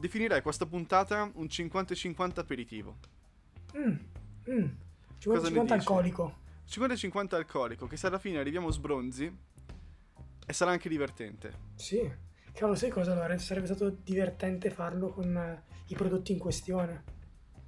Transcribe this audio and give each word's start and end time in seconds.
Definirei 0.00 0.40
questa 0.40 0.64
puntata 0.64 1.30
un 1.34 1.44
50-50 1.44 2.38
aperitivo. 2.40 2.96
Mm, 3.76 3.96
mm. 4.50 4.64
50-50 5.20 5.72
alcolico. 5.72 6.34
50-50 6.66 7.34
alcolico, 7.34 7.86
che 7.86 7.98
se 7.98 8.06
alla 8.06 8.18
fine 8.18 8.38
arriviamo 8.38 8.70
sbronzi 8.70 9.36
e 10.46 10.52
sarà 10.54 10.70
anche 10.70 10.88
divertente. 10.88 11.52
Sì. 11.74 12.10
Cavolo, 12.52 12.76
sai 12.76 12.88
cosa 12.88 13.14
Lorenzo? 13.14 13.44
Sarebbe 13.44 13.66
stato 13.66 13.90
divertente 14.02 14.70
farlo 14.70 15.10
con 15.10 15.36
eh, 15.36 15.62
i 15.88 15.94
prodotti 15.94 16.32
in 16.32 16.38
questione. 16.38 17.04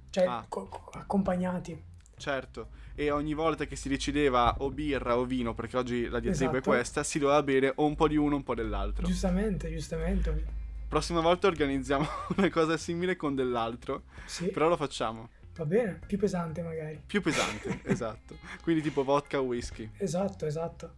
Cioè, 0.09 0.25
Ah. 0.25 0.45
co- 0.49 0.65
co- 0.67 0.89
accompagnati. 0.93 1.91
Certo, 2.15 2.69
e 2.95 3.11
ogni 3.11 3.33
volta 3.33 3.65
che 3.65 3.75
si 3.75 3.89
decideva 3.89 4.55
o 4.59 4.69
birra 4.69 5.17
o 5.17 5.25
vino, 5.25 5.53
perché 5.53 5.77
oggi 5.77 6.07
la 6.07 6.19
è 6.51 6.57
Esatto. 6.57 6.69
questa, 6.69 7.03
si 7.03 7.19
doveva 7.19 7.43
bere 7.43 7.73
o 7.75 7.85
un 7.85 7.95
po' 7.95 8.07
di 8.07 8.15
uno 8.15 8.33
o 8.33 8.37
un 8.37 8.43
po' 8.43 8.55
dell'altro. 8.55 9.05
Giustamente, 9.05 9.69
giustamente. 9.71 10.61
Prossima 10.93 11.21
volta 11.21 11.47
organizziamo 11.47 12.07
una 12.37 12.49
cosa 12.51 12.77
simile 12.77 13.15
con 13.15 13.33
dell'altro, 13.33 14.03
Sì, 14.25 14.49
però 14.51 14.67
lo 14.69 14.77
facciamo. 14.77 15.29
va 15.55 15.65
bene. 15.65 15.99
Più 16.05 16.19
pesante 16.19 16.61
magari. 16.61 17.01
Più 17.03 17.19
pesante, 17.19 17.79
esatto. 17.85 18.37
Quindi 18.61 18.83
tipo 18.83 19.03
vodka 19.03 19.39
o 19.39 19.43
whisky. 19.43 19.89
Esatto, 19.97 20.45
esatto. 20.45 20.93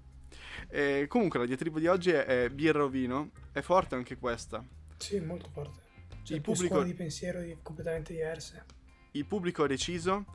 E 0.67 1.05
comunque 1.07 1.39
la 1.39 1.45
diatriba 1.45 1.79
di 1.79 1.87
oggi 1.87 2.09
è, 2.09 2.25
è 2.25 2.49
birra 2.49 2.83
o 2.83 2.89
vino. 2.89 3.29
È 3.53 3.61
forte 3.61 3.95
anche 3.95 4.17
questa. 4.17 4.61
Sì, 4.97 5.17
molto 5.21 5.47
forte. 5.49 5.79
Cioè, 6.23 6.35
Il 6.35 6.41
pubblico- 6.43 6.83
di 6.83 6.93
pensiero 6.93 7.39
di- 7.39 7.55
completamente 7.61 8.11
diverse. 8.11 8.65
Il 9.11 9.25
pubblico 9.25 9.63
ha 9.63 9.67
deciso. 9.67 10.25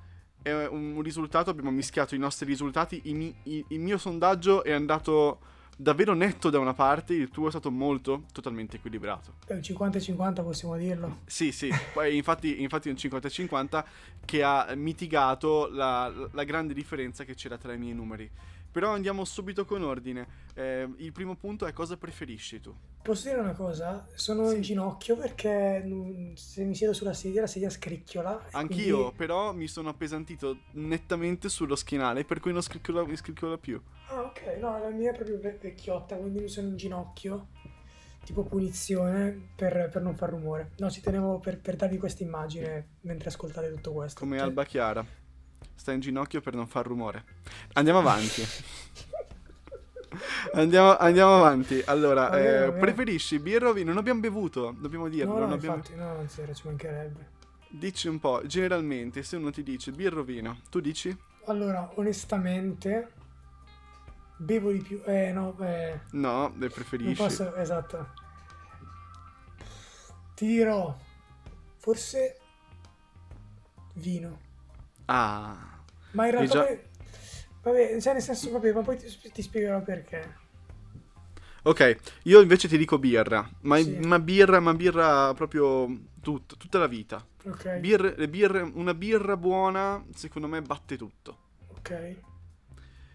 È 0.40 0.50
un 0.50 1.02
risultato, 1.02 1.50
abbiamo 1.50 1.70
mischiato 1.70 2.14
i 2.14 2.18
nostri 2.18 2.46
risultati. 2.46 2.98
i 3.04 3.12
mi- 3.12 3.36
il 3.68 3.78
mio 3.78 3.98
sondaggio 3.98 4.64
è 4.64 4.72
andato 4.72 5.40
davvero 5.80 6.12
netto 6.12 6.50
da 6.50 6.58
una 6.58 6.74
parte, 6.74 7.14
il 7.14 7.30
tuo 7.30 7.46
è 7.46 7.50
stato 7.50 7.70
molto, 7.70 8.24
totalmente 8.32 8.76
equilibrato. 8.76 9.34
È 9.46 9.54
un 9.54 9.60
50-50 9.60 10.42
possiamo 10.42 10.76
dirlo. 10.76 11.20
Sì, 11.24 11.52
sì, 11.52 11.72
poi 11.94 12.16
infatti, 12.16 12.60
infatti 12.60 12.88
è 12.88 12.92
un 12.92 12.98
50-50 12.98 13.84
che 14.26 14.42
ha 14.42 14.72
mitigato 14.74 15.68
la, 15.70 16.12
la 16.32 16.44
grande 16.44 16.74
differenza 16.74 17.24
che 17.24 17.34
c'era 17.34 17.56
tra 17.56 17.72
i 17.72 17.78
miei 17.78 17.94
numeri. 17.94 18.30
Però 18.70 18.92
andiamo 18.92 19.24
subito 19.24 19.64
con 19.64 19.82
ordine. 19.82 20.26
Eh, 20.54 20.88
il 20.98 21.10
primo 21.12 21.34
punto 21.34 21.66
è 21.66 21.72
cosa 21.72 21.96
preferisci 21.96 22.60
tu? 22.60 22.72
Posso 23.02 23.28
dire 23.28 23.40
una 23.40 23.52
cosa? 23.54 24.06
Sono 24.14 24.48
Sì. 24.50 24.56
in 24.56 24.60
ginocchio 24.62 25.16
perché 25.16 25.82
mm, 25.84 26.34
se 26.34 26.62
mi 26.64 26.74
siedo 26.74 26.92
sulla 26.92 27.12
sedia 27.14 27.40
la 27.40 27.46
sedia 27.48 27.68
scricchiola. 27.70 28.46
Anch'io, 28.52 28.96
quindi- 28.96 29.16
però 29.16 29.52
mi 29.52 29.66
sono 29.66 29.88
appesantito 29.88 30.58
nettamente 30.72 31.48
sullo 31.48 31.74
schienale, 31.74 32.24
per 32.24 32.38
cui 32.40 32.52
non 32.52 32.62
scricchiola, 32.62 33.04
scricchiola 33.16 33.58
più. 33.58 33.80
Ah, 34.08 34.20
ok, 34.22 34.56
no, 34.60 34.78
la 34.78 34.90
mia 34.90 35.10
è 35.10 35.14
proprio 35.14 35.38
ve- 35.40 35.58
vecchiotta, 35.60 36.16
quindi 36.16 36.40
mi 36.40 36.48
sono 36.48 36.68
in 36.68 36.76
ginocchio, 36.76 37.48
tipo 38.24 38.44
punizione, 38.44 39.48
per, 39.56 39.88
per 39.90 40.02
non 40.02 40.14
far 40.14 40.30
rumore. 40.30 40.72
No, 40.78 40.90
ci 40.90 41.00
tenevo 41.00 41.38
per, 41.40 41.58
per 41.58 41.74
darvi 41.76 41.96
questa 41.98 42.22
immagine 42.22 42.98
mentre 43.00 43.30
ascoltate 43.30 43.72
tutto 43.72 43.92
questo. 43.92 44.20
Come 44.20 44.36
Cioè, 44.36 44.46
Alba 44.46 44.64
Chiara. 44.64 45.04
Sta 45.80 45.92
in 45.92 46.00
ginocchio 46.00 46.42
per 46.42 46.54
non 46.54 46.66
far 46.66 46.86
rumore. 46.86 47.24
Andiamo 47.72 48.00
avanti. 48.00 48.42
Andiamo, 50.52 50.94
andiamo 50.98 51.36
avanti. 51.36 51.80
Allora, 51.86 52.28
eh, 52.38 52.66
bene. 52.68 52.78
preferisci 52.80 53.38
birra 53.38 53.70
o 53.70 53.72
vino? 53.72 53.88
Non 53.88 53.96
abbiamo 53.96 54.20
bevuto, 54.20 54.74
dobbiamo 54.78 55.08
dirlo. 55.08 55.32
No, 55.32 55.38
no, 55.38 55.44
non 55.46 55.52
abbiamo- 55.52 55.76
infatti, 55.76 55.96
no, 55.96 56.18
anzi, 56.18 56.44
ci 56.52 56.62
mancherebbe. 56.66 57.28
Dici 57.70 58.08
un 58.08 58.18
po', 58.18 58.42
generalmente, 58.44 59.22
se 59.22 59.36
uno 59.36 59.50
ti 59.50 59.62
dice 59.62 59.90
birra 59.92 60.20
o 60.20 60.22
vino, 60.22 60.58
tu 60.68 60.80
dici? 60.80 61.16
Allora, 61.46 61.90
onestamente, 61.94 63.12
bevo 64.36 64.72
di 64.72 64.82
più. 64.82 65.00
Eh, 65.06 65.32
no, 65.32 65.56
eh, 65.60 65.98
No, 66.10 66.48
le 66.48 66.54
non 66.58 66.68
preferisci. 66.68 67.14
posso, 67.22 67.54
esatto. 67.54 68.06
Ti 70.34 70.46
dirò, 70.46 70.94
forse 71.78 72.38
vino. 73.94 74.38
Ah, 75.06 75.69
Ma 76.12 76.24
in 76.26 76.30
realtà, 76.32 76.52
già- 76.66 76.78
vabbè, 77.62 78.00
cioè 78.00 78.12
nel 78.14 78.22
senso, 78.22 78.50
vabbè, 78.50 78.72
ma 78.72 78.82
poi 78.82 78.96
ti, 78.96 79.06
ti 79.32 79.42
spiegherò 79.42 79.82
perché. 79.82 80.36
ok. 81.62 81.96
Io 82.24 82.40
invece 82.40 82.68
ti 82.68 82.78
dico 82.78 82.98
birra. 82.98 83.48
Ma, 83.62 83.78
Sì. 83.78 83.98
ma 83.98 84.18
birra, 84.18 84.60
ma 84.60 84.74
birra 84.74 85.32
proprio 85.34 85.86
tut- 86.20 86.56
tutta 86.56 86.78
la 86.78 86.86
vita. 86.86 87.24
Ok, 87.44 87.78
Birre- 87.78 88.14
le 88.16 88.28
birre- 88.28 88.60
una 88.74 88.92
birra 88.94 89.36
buona, 89.36 90.04
secondo 90.14 90.46
me, 90.48 90.60
batte 90.62 90.96
tutto. 90.96 91.38
ok. 91.68 92.16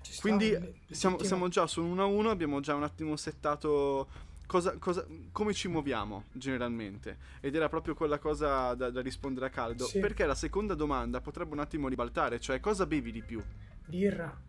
Ci 0.01 0.11
sta, 0.13 0.21
Quindi 0.21 0.49
le- 0.51 0.73
siamo, 0.91 1.21
siamo 1.23 1.47
già 1.47 1.65
su 1.67 1.83
1 1.83 2.01
a 2.03 2.05
1, 2.05 2.29
abbiamo 2.29 2.59
già 2.59 2.73
un 2.75 2.83
attimo 2.83 3.15
settato 3.15 4.07
cosa, 4.47 4.77
cosa- 4.77 5.05
come 5.31 5.53
ci 5.53 5.67
muoviamo 5.67 6.25
generalmente. 6.33 7.17
Ed 7.41 7.55
era 7.55 7.69
proprio 7.69 7.93
quella 7.95 8.19
cosa 8.19 8.73
da, 8.73 8.89
da 8.89 9.01
rispondere 9.01 9.47
a 9.47 9.49
caldo. 9.49 9.85
Sì. 9.85 9.99
Perché 9.99 10.25
la 10.25 10.35
seconda 10.35 10.73
domanda 10.73 11.21
potrebbe 11.21 11.53
un 11.53 11.59
attimo 11.59 11.87
ribaltare, 11.87 12.39
cioè 12.39 12.59
cosa 12.59 12.85
bevi 12.85 13.11
di 13.11 13.21
più? 13.23 13.41
Birra. 13.85 14.41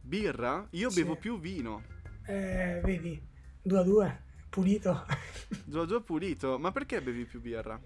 Birra? 0.00 0.66
Io 0.70 0.90
Sì. 0.90 1.02
bevo 1.02 1.16
più 1.16 1.38
vino. 1.38 1.82
Eh, 2.26 2.80
vedi, 2.84 3.20
2 3.62 3.78
a 3.78 3.82
2, 3.82 4.22
pulito. 4.48 5.04
2 5.64 5.80
a 5.80 5.84
2 5.84 6.02
pulito. 6.02 6.58
Ma 6.58 6.72
perché 6.72 7.00
bevi 7.02 7.24
più 7.24 7.40
birra? 7.40 7.80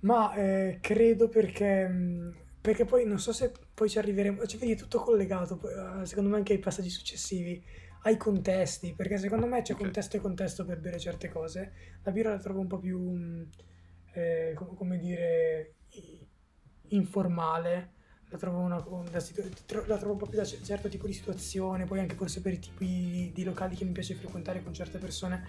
Ma 0.00 0.34
eh, 0.34 0.78
credo 0.80 1.28
perché, 1.28 1.88
mh, 1.88 2.34
perché 2.60 2.84
poi 2.84 3.06
non 3.06 3.18
so 3.18 3.32
se 3.32 3.52
poi 3.72 3.88
ci 3.88 3.98
arriveremo, 3.98 4.46
cioè 4.46 4.58
vedi 4.60 4.72
è 4.72 4.76
tutto 4.76 4.98
collegato, 5.00 5.58
eh, 6.02 6.06
secondo 6.06 6.28
me 6.30 6.36
anche 6.36 6.52
ai 6.52 6.58
passaggi 6.58 6.90
successivi, 6.90 7.62
ai 8.06 8.16
contesti, 8.16 8.94
perché 8.94 9.18
secondo 9.18 9.46
me 9.46 9.62
c'è 9.62 9.72
Ok. 9.72 9.80
contesto 9.80 10.16
e 10.16 10.20
contesto 10.20 10.64
per 10.64 10.78
bere 10.78 10.98
certe 10.98 11.28
cose. 11.28 11.72
La 12.04 12.12
birra 12.12 12.30
la 12.30 12.38
trovo 12.38 12.60
un 12.60 12.68
po' 12.68 12.78
più, 12.78 13.00
mh, 13.00 13.48
eh, 14.12 14.52
com- 14.54 14.76
come 14.76 14.96
dire, 14.96 15.74
informale, 16.90 17.94
la 18.28 18.38
trovo, 18.38 18.58
una, 18.58 18.80
tro- 18.80 19.84
la 19.86 19.96
trovo 19.96 20.12
un 20.12 20.18
po' 20.18 20.26
più 20.26 20.38
da 20.38 20.44
certo 20.44 20.88
tipo 20.88 21.06
di 21.06 21.12
situazione, 21.12 21.84
poi 21.84 21.98
anche 21.98 22.14
forse 22.14 22.40
per 22.40 22.52
i 22.52 22.60
tipi 22.60 23.32
di, 23.34 23.44
locali 23.44 23.74
che 23.74 23.84
mi 23.84 23.92
piace 23.92 24.14
frequentare 24.14 24.62
con 24.62 24.72
certe 24.72 24.98
persone, 24.98 25.44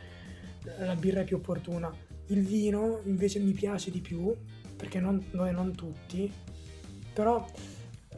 la 0.79 0.95
birra 0.95 1.21
è 1.21 1.25
più 1.25 1.37
opportuna. 1.37 1.93
Il 2.27 2.43
vino 2.43 3.01
invece 3.03 3.37
mi 3.37 3.51
piace 3.51 3.91
di 3.91 4.01
più, 4.01 4.35
perché 4.75 4.99
non, 4.99 5.23
non 5.31 5.75
tutti, 5.75 6.31
però 7.13 7.45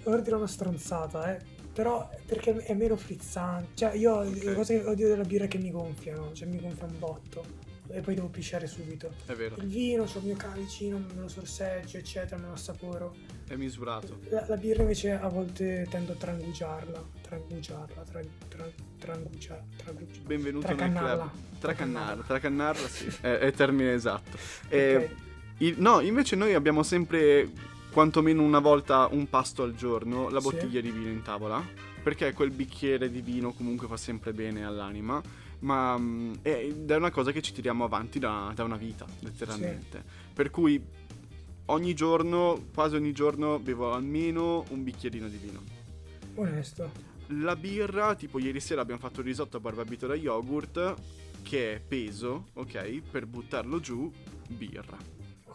ora 0.03 0.21
dirò 0.21 0.37
una 0.37 0.47
stronzata, 0.47 1.35
eh. 1.35 1.57
Però 1.79 2.09
perché 2.25 2.57
è 2.65 2.73
meno 2.73 2.97
frizzante. 2.97 3.69
Cioè, 3.75 3.95
io 3.95 4.21
le 4.23 4.53
cose 4.53 4.81
che 4.81 4.85
odio 4.89 5.07
della 5.07 5.23
birra 5.23 5.45
è 5.45 5.47
che 5.47 5.57
mi 5.59 5.71
gonfiano, 5.71 6.33
cioè 6.33 6.45
mi 6.49 6.59
gonfia 6.59 6.85
un 6.85 6.99
botto. 6.99 7.45
E 7.91 8.01
poi 8.01 8.15
devo 8.15 8.27
pisciare 8.27 8.67
subito. 8.67 9.09
È 9.25 9.31
vero, 9.31 9.55
Il 9.59 9.67
vino, 9.67 10.03
c'ho 10.03 10.17
il 10.19 10.25
mio 10.25 10.35
calicino, 10.35 10.97
me 10.97 11.21
lo 11.21 11.29
sorseggio, 11.29 11.95
eccetera, 11.97 12.35
me 12.41 12.47
lo 12.47 12.53
assaporo. 12.53 13.15
è 13.47 13.55
misurato. 13.55 14.19
La, 14.29 14.43
la 14.49 14.57
birra 14.57 14.81
invece 14.81 15.11
a 15.13 15.27
volte 15.29 15.87
tendo 15.89 16.11
a 16.11 16.15
trangugiarla. 16.15 17.01
Trangugiarla, 17.21 18.03
tra, 18.03 18.19
tra, 18.49 18.67
trangugia, 18.97 19.63
trangugia- 19.77 20.19
Benvenuto 20.25 20.67
nel 20.67 20.75
Tracannarla. 20.75 21.15
club. 21.31 21.59
Tracannarla. 21.59 22.23
Tracannarla, 22.23 22.87
sì, 22.89 23.07
è, 23.21 23.27
è 23.37 23.51
termine 23.53 23.93
esatto. 23.93 24.37
E- 24.67 24.95
Ok. 24.97 25.09
il- 25.59 25.75
no, 25.79 26.01
invece 26.01 26.35
noi 26.35 26.53
abbiamo 26.55 26.83
sempre, 26.83 27.49
quantomeno 27.91 28.41
una 28.43 28.59
volta, 28.59 29.07
un 29.11 29.29
pasto 29.29 29.63
al 29.63 29.75
giorno, 29.75 30.29
la 30.29 30.39
Sì. 30.39 30.49
bottiglia 30.49 30.81
di 30.81 30.91
vino 30.91 31.09
in 31.09 31.21
tavola, 31.21 31.63
perché 32.01 32.33
quel 32.33 32.51
bicchiere 32.51 33.11
di 33.11 33.21
vino 33.21 33.51
comunque 33.53 33.87
fa 33.87 33.97
sempre 33.97 34.33
bene 34.33 34.65
all'anima, 34.65 35.21
ma 35.59 35.97
mm, 35.97 36.33
è, 36.41 36.73
una 36.89 37.11
cosa 37.11 37.31
che 37.31 37.41
ci 37.41 37.51
tiriamo 37.51 37.83
avanti 37.83 38.19
da, 38.19 38.51
da 38.55 38.63
una 38.63 38.77
vita, 38.77 39.05
letteralmente. 39.19 40.03
Per 40.33 40.49
cui 40.49 40.81
ogni 41.65 41.93
giorno, 41.93 42.67
quasi 42.73 42.95
ogni 42.95 43.11
giorno, 43.11 43.59
bevo 43.59 43.93
almeno 43.93 44.65
un 44.69 44.83
bicchierino 44.83 45.27
di 45.27 45.37
vino. 45.37 45.61
Onesto. 46.35 47.07
La 47.33 47.55
birra, 47.55 48.15
tipo 48.15 48.39
ieri 48.39 48.59
sera 48.59 48.81
abbiamo 48.81 49.01
fatto 49.01 49.19
il 49.19 49.27
risotto 49.27 49.57
a 49.57 49.59
barbabietola 49.59 50.13
da 50.13 50.19
yogurt, 50.19 50.95
che 51.43 51.75
è 51.75 51.79
peso, 51.79 52.47
ok? 52.53 53.01
Per 53.11 53.25
buttarlo 53.25 53.79
giù, 53.79 54.11
birra. 54.47 54.97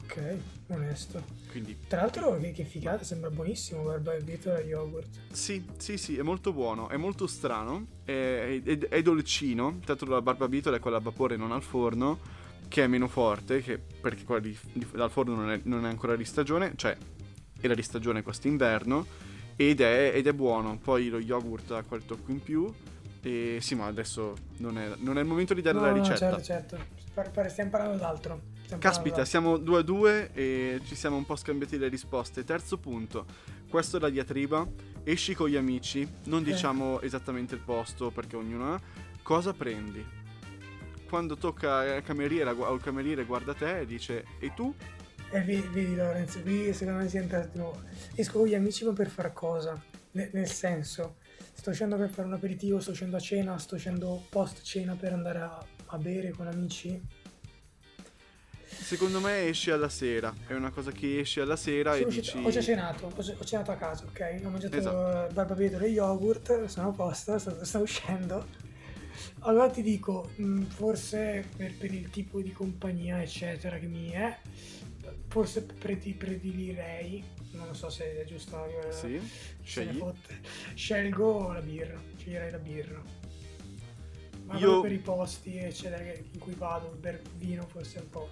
Ok, 0.04 0.36
onesto. 0.68 1.22
Quindi 1.50 1.76
Tra 1.86 2.00
l'altro, 2.02 2.38
che, 2.38 2.52
che 2.52 2.64
figata, 2.64 3.04
sembra 3.04 3.30
buonissimo 3.30 3.82
barbabietola 3.84 4.60
yogurt. 4.60 5.08
sì, 5.32 5.64
sì, 5.78 5.96
sì, 5.96 6.16
è 6.16 6.22
molto 6.22 6.52
buono, 6.52 6.88
è 6.88 6.96
molto 6.96 7.26
strano, 7.26 7.86
è, 8.04 8.60
è- 8.64 8.78
è 8.88 9.02
dolcino, 9.02 9.78
tanto 9.84 10.04
la 10.06 10.20
barbabietola 10.20 10.76
è 10.76 10.80
quella 10.80 10.98
a 10.98 11.00
vapore 11.00 11.36
non 11.36 11.52
al 11.52 11.62
forno, 11.62 12.18
che 12.68 12.84
è 12.84 12.86
meno 12.86 13.08
forte, 13.08 13.60
che- 13.62 13.78
perché 13.78 14.24
quella 14.24 14.40
di- 14.40 14.58
di- 14.72 14.86
dal 14.92 15.10
forno 15.10 15.34
non 15.36 15.50
è, 15.50 15.60
non 15.64 15.86
è 15.86 15.88
ancora 15.88 16.16
di 16.16 16.24
stagione, 16.24 16.72
cioè 16.76 16.96
era 17.60 17.74
di 17.74 17.82
stagione 17.82 18.22
quest'inverno, 18.22 19.06
ed 19.56 19.80
è, 19.80 20.12
ed 20.14 20.26
è 20.26 20.32
buono. 20.32 20.76
Poi 20.78 21.08
lo 21.08 21.18
yogurt 21.18 21.70
ha 21.70 21.82
quel 21.82 22.04
tocco 22.04 22.30
in 22.32 22.42
più, 22.42 22.72
e 23.22 23.58
sì, 23.60 23.74
ma 23.74 23.86
adesso 23.86 24.34
non 24.58 24.76
è, 24.76 24.92
non 24.98 25.16
è 25.16 25.20
il 25.20 25.26
momento 25.26 25.54
di 25.54 25.62
dare 25.62 25.76
No, 25.78 25.84
la 25.84 25.92
no, 25.92 25.98
ricetta. 26.02 26.18
certo, 26.18 26.42
certo. 26.42 26.78
Par- 27.14 27.48
stiamo 27.48 27.70
parlando 27.70 27.96
d'altro. 27.96 28.52
Caspita, 28.78 29.24
siamo 29.24 29.56
2 29.56 29.78
a 29.78 29.82
2 29.82 30.30
e 30.32 30.80
ci 30.84 30.94
siamo 30.94 31.16
un 31.16 31.24
po' 31.24 31.36
scambiati 31.36 31.78
le 31.78 31.88
risposte. 31.88 32.44
Terzo 32.44 32.78
punto, 32.78 33.26
questo 33.68 33.98
è 33.98 34.00
la 34.00 34.08
diatriba. 34.08 34.66
Esci 35.04 35.34
con 35.34 35.48
gli 35.48 35.56
amici, 35.56 36.06
non 36.24 36.40
Eh. 36.40 36.44
diciamo 36.44 37.00
esattamente 37.02 37.54
il 37.54 37.60
posto 37.60 38.10
perché 38.10 38.36
ognuno 38.36 38.74
ha. 38.74 38.80
Cosa 39.22 39.52
prendi? 39.52 40.04
Quando 41.08 41.36
tocca 41.36 41.96
al 41.96 42.02
cameriere, 42.02 42.50
al 42.50 42.80
cameriere 42.82 43.24
guarda 43.24 43.54
te 43.54 43.80
e 43.80 43.86
dice: 43.86 44.24
E 44.40 44.52
tu? 44.54 44.74
E 45.30 45.40
vedi, 45.40 45.68
vedi 45.68 45.94
Lorenzo, 45.94 46.40
qui 46.40 46.72
secondo 46.72 47.00
me 47.00 47.08
si 47.08 47.18
entra 47.18 47.40
di 47.44 47.58
nuovo. 47.58 47.82
Esco 48.14 48.38
con 48.38 48.48
gli 48.48 48.54
amici 48.54 48.84
ma 48.84 48.92
per 48.92 49.08
fare 49.08 49.32
cosa? 49.32 49.80
Ne- 50.12 50.30
nel 50.32 50.48
senso, 50.48 51.16
sto 51.52 51.70
uscendo 51.70 51.96
per 51.96 52.08
fare 52.08 52.26
un 52.28 52.34
aperitivo, 52.34 52.80
sto 52.80 52.92
uscendo 52.92 53.16
a 53.16 53.20
cena, 53.20 53.58
sto 53.58 53.74
uscendo 53.74 54.24
post 54.30 54.62
cena 54.62 54.94
per 54.94 55.12
andare 55.12 55.40
a, 55.40 55.64
a 55.86 55.98
bere 55.98 56.30
con 56.30 56.46
amici. 56.46 57.00
Secondo 58.84 59.18
me 59.18 59.46
esci 59.48 59.70
alla 59.70 59.88
sera, 59.88 60.32
è 60.46 60.52
una 60.52 60.70
cosa 60.70 60.92
che 60.92 61.20
esci 61.20 61.40
alla 61.40 61.56
sera 61.56 61.94
Sono 61.94 62.04
e 62.04 62.08
uscito- 62.08 62.36
dici... 62.36 62.46
ho 62.46 62.50
già 62.50 62.60
cenato, 62.60 63.06
ho, 63.16 63.44
cenato 63.44 63.70
a 63.70 63.76
casa, 63.76 64.04
ok? 64.04 64.40
Ho 64.44 64.50
mangiato 64.50 64.76
Esatto. 64.76 65.32
barbabietole 65.32 65.86
e 65.86 65.88
yogurt, 65.88 66.66
sono 66.66 66.90
a 66.90 66.92
posto, 66.92 67.38
sto, 67.38 67.64
sto 67.64 67.78
uscendo. 67.78 68.46
Allora 69.40 69.70
ti 69.70 69.80
dico, 69.80 70.30
mh, 70.36 70.64
forse 70.64 71.48
per, 71.56 71.74
per 71.78 71.94
il 71.94 72.10
tipo 72.10 72.42
di 72.42 72.52
compagnia, 72.52 73.22
eccetera, 73.22 73.78
che 73.78 73.86
mi 73.86 74.10
è, 74.10 74.38
forse 75.28 75.62
predi- 75.62 76.12
predilirei, 76.12 77.24
non 77.52 77.68
lo 77.68 77.74
so 77.74 77.88
se 77.88 78.20
è 78.20 78.24
giusto, 78.26 78.68
Sì, 78.90 79.18
scegli. 79.62 80.02
Scelgo 80.74 81.52
la 81.52 81.60
birra, 81.62 81.98
sceglierei 82.18 82.50
la 82.50 82.58
birra. 82.58 83.02
Ma 84.44 84.58
Io- 84.58 84.82
per 84.82 84.92
i 84.92 84.98
posti, 84.98 85.56
eccetera, 85.56 86.02
in 86.04 86.38
cui 86.38 86.52
vado, 86.52 86.94
per 87.00 87.22
vino 87.38 87.66
forse 87.66 87.98
un 87.98 88.10
po' 88.10 88.28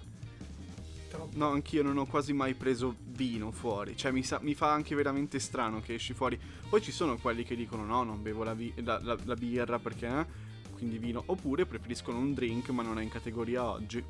troppo. 1.13 1.37
No, 1.37 1.49
anch'io 1.51 1.83
non 1.83 1.97
ho 1.97 2.05
quasi 2.05 2.33
mai 2.33 2.53
preso 2.55 2.95
vino 3.05 3.51
fuori. 3.51 3.95
Cioè, 3.95 4.11
mi, 4.11 4.23
sa- 4.23 4.39
mi 4.41 4.53
fa 4.55 4.71
anche 4.71 4.95
veramente 4.95 5.39
strano 5.39 5.79
che 5.81 5.93
esci 5.95 6.13
fuori. 6.13 6.39
Poi 6.69 6.81
ci 6.81 6.91
sono 6.91 7.17
quelli 7.17 7.43
che 7.43 7.55
dicono: 7.55 7.83
no, 7.85 8.03
non 8.03 8.21
bevo 8.21 8.43
la, 8.43 8.53
vi- 8.53 8.73
la- 8.83 8.99
la- 9.01 9.17
la 9.23 9.33
birra 9.35 9.79
perché. 9.79 10.07
eh, 10.07 10.25
Quindi 10.73 10.97
vino. 10.97 11.23
Oppure 11.27 11.65
preferiscono 11.65 12.17
un 12.17 12.33
drink, 12.33 12.69
ma 12.69 12.83
non 12.83 12.99
è 12.99 13.03
in 13.03 13.09
categoria 13.09 13.63
oggi. 13.63 14.03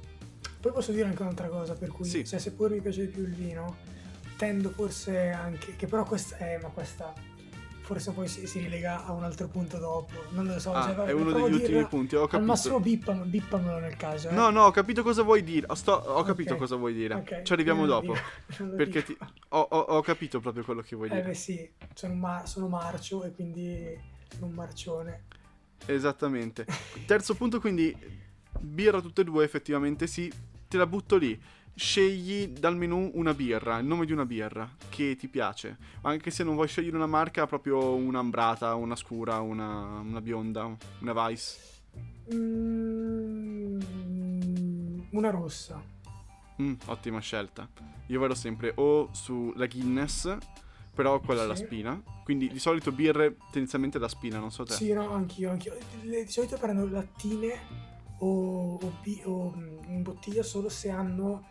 Poi 0.59 0.71
posso 0.71 0.91
dire 0.91 1.05
anche 1.07 1.21
un'altra 1.21 1.47
cosa, 1.49 1.73
per 1.75 1.89
cui 1.89 2.05
Sì. 2.05 2.25
cioè, 2.25 2.39
seppur 2.39 2.71
mi 2.71 2.81
piace 2.81 3.01
di 3.05 3.11
più 3.11 3.21
il 3.23 3.33
vino, 3.35 3.75
tendo 4.37 4.69
forse 4.71 5.29
anche, 5.29 5.75
che 5.75 5.87
però 5.87 6.03
questa, 6.05 6.37
eh, 6.37 6.57
ma 6.61 6.69
questa 6.69 7.13
forse 7.83 8.11
poi 8.11 8.27
si, 8.27 8.47
si 8.47 8.59
rilega 8.59 9.05
a 9.05 9.11
un 9.11 9.23
altro 9.23 9.47
punto 9.47 9.77
dopo, 9.77 10.23
non 10.31 10.45
lo 10.45 10.57
so, 10.59 10.71
Ah, 10.73 10.83
cioè, 10.95 11.05
è 11.05 11.11
uno 11.11 11.31
degli 11.33 11.43
ultimi 11.53 11.67
dirla, 11.67 11.87
punti. 11.87 12.15
Ho 12.15 12.23
Al 12.23 12.27
capito. 12.29 12.47
massimo 12.49 12.79
bippam, 12.79 13.29
bippamelo 13.29 13.77
nel 13.79 13.95
caso. 13.97 14.29
eh. 14.29 14.33
No, 14.33 14.49
no, 14.49 14.63
ho 14.63 14.71
capito 14.71 15.03
cosa 15.03 15.21
vuoi 15.21 15.43
dire. 15.43 15.65
Ho, 15.69 15.75
sto- 15.75 15.91
ho 15.93 16.23
capito 16.23 16.53
Ok. 16.53 16.59
cosa 16.59 16.75
vuoi 16.77 16.93
dire. 16.93 17.13
Ok, 17.15 17.41
Ci 17.43 17.53
arriviamo 17.53 17.85
dopo. 17.85 18.13
Perché 18.75 19.03
ti- 19.03 19.17
ho, 19.49 19.59
ho- 19.59 19.77
ho 19.79 20.01
capito 20.01 20.39
proprio 20.39 20.63
quello 20.63 20.81
che 20.81 20.95
vuoi 20.95 21.09
Eh 21.09 21.15
dire. 21.15 21.27
beh 21.27 21.33
sì, 21.33 21.69
sono, 21.93 22.13
ma- 22.15 22.45
sono 22.45 22.67
marcio 22.67 23.23
e 23.23 23.31
quindi 23.33 23.97
sono 24.33 24.45
un 24.47 24.53
marcione. 24.53 25.23
Esattamente. 25.85 26.65
Terzo 27.05 27.35
punto, 27.35 27.59
quindi 27.59 27.95
birra 28.59 29.01
tutte 29.01 29.21
e 29.21 29.23
due, 29.25 29.43
effettivamente 29.43 30.07
sì. 30.07 30.31
Te 30.67 30.77
la 30.77 30.87
butto 30.87 31.17
lì. 31.17 31.39
Scegli 31.75 32.49
dal 32.49 32.77
menù 32.77 33.09
una 33.15 33.33
birra, 33.33 33.79
il 33.79 33.85
nome 33.85 34.05
di 34.05 34.11
una 34.11 34.25
birra 34.25 34.69
che 34.89 35.15
ti 35.15 35.27
piace. 35.27 35.77
Anche 36.01 36.29
se 36.29 36.43
non 36.43 36.53
vuoi 36.53 36.67
scegliere 36.67 36.95
una 36.95 37.07
marca, 37.07 37.47
proprio 37.47 37.95
un'ambrata, 37.95 38.75
una 38.75 38.95
scura, 38.95 39.39
una, 39.39 39.99
una 39.99 40.21
bionda, 40.21 40.75
una 40.99 41.27
Vice. 41.27 41.57
Mm, 42.33 43.79
una 45.11 45.29
rossa. 45.31 45.81
Mm, 46.61 46.73
ottima 46.85 47.19
scelta. 47.19 47.67
Io 48.07 48.19
vado 48.19 48.35
sempre 48.35 48.73
o 48.75 49.09
sulla 49.11 49.65
Guinness, 49.65 50.37
però 50.93 51.19
quella 51.21 51.43
è 51.43 51.47
la 51.47 51.55
Sì. 51.55 51.65
spina. 51.65 51.99
Quindi 52.23 52.49
di 52.49 52.59
solito 52.59 52.91
birre 52.91 53.37
tendenzialmente 53.51 53.97
la 53.97 54.07
spina, 54.07 54.37
non 54.37 54.51
so 54.51 54.63
te. 54.63 54.73
Sì, 54.73 54.93
no, 54.93 55.09
anch'io, 55.11 55.49
anch'io. 55.49 55.75
Di 56.03 56.27
solito 56.27 56.55
prendo 56.57 56.87
lattine 56.87 57.59
o, 58.19 58.75
o 58.75 58.93
bi- 59.01 59.21
o, 59.25 59.51
mm, 59.55 59.77
in 59.87 60.03
bottiglia 60.03 60.43
solo 60.43 60.69
se 60.69 60.91
hanno 60.91 61.49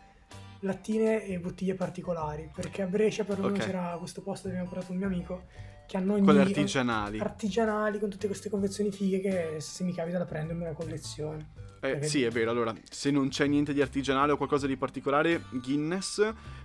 lattine 0.63 1.25
e 1.25 1.39
bottiglie 1.39 1.75
particolari. 1.75 2.49
Perché 2.53 2.81
a 2.81 2.87
Brescia 2.87 3.23
perlomeno 3.23 3.55
Ok. 3.57 3.65
c'era 3.65 3.95
questo 3.97 4.21
posto 4.21 4.47
dove 4.47 4.59
abbiamo 4.59 4.73
portato 4.73 4.91
un 4.93 4.97
mio 4.99 5.07
amico 5.07 5.43
che 5.87 5.97
hanno 5.97 6.13
ogni... 6.13 6.23
Quelle 6.23 6.41
artigianali. 6.41 7.19
artigianali 7.19 7.99
con 7.99 8.09
tutte 8.09 8.27
queste 8.27 8.49
confezioni 8.49 8.91
fighe 8.91 9.19
che 9.19 9.59
se 9.59 9.83
mi 9.83 9.93
capita 9.93 10.17
la 10.17 10.25
prendo 10.25 10.53
e 10.53 10.55
me 10.55 10.65
la 10.65 10.73
colleziono. 10.73 11.61
Eh, 11.81 12.01
sì, 12.03 12.23
è 12.23 12.29
vero. 12.29 12.49
Allora, 12.49 12.73
se 12.89 13.11
non 13.11 13.27
c'è 13.27 13.45
niente 13.45 13.73
di 13.73 13.81
artigianale 13.81 14.31
o 14.31 14.37
qualcosa 14.37 14.67
di 14.67 14.77
particolare, 14.77 15.43
Guinness 15.51 16.19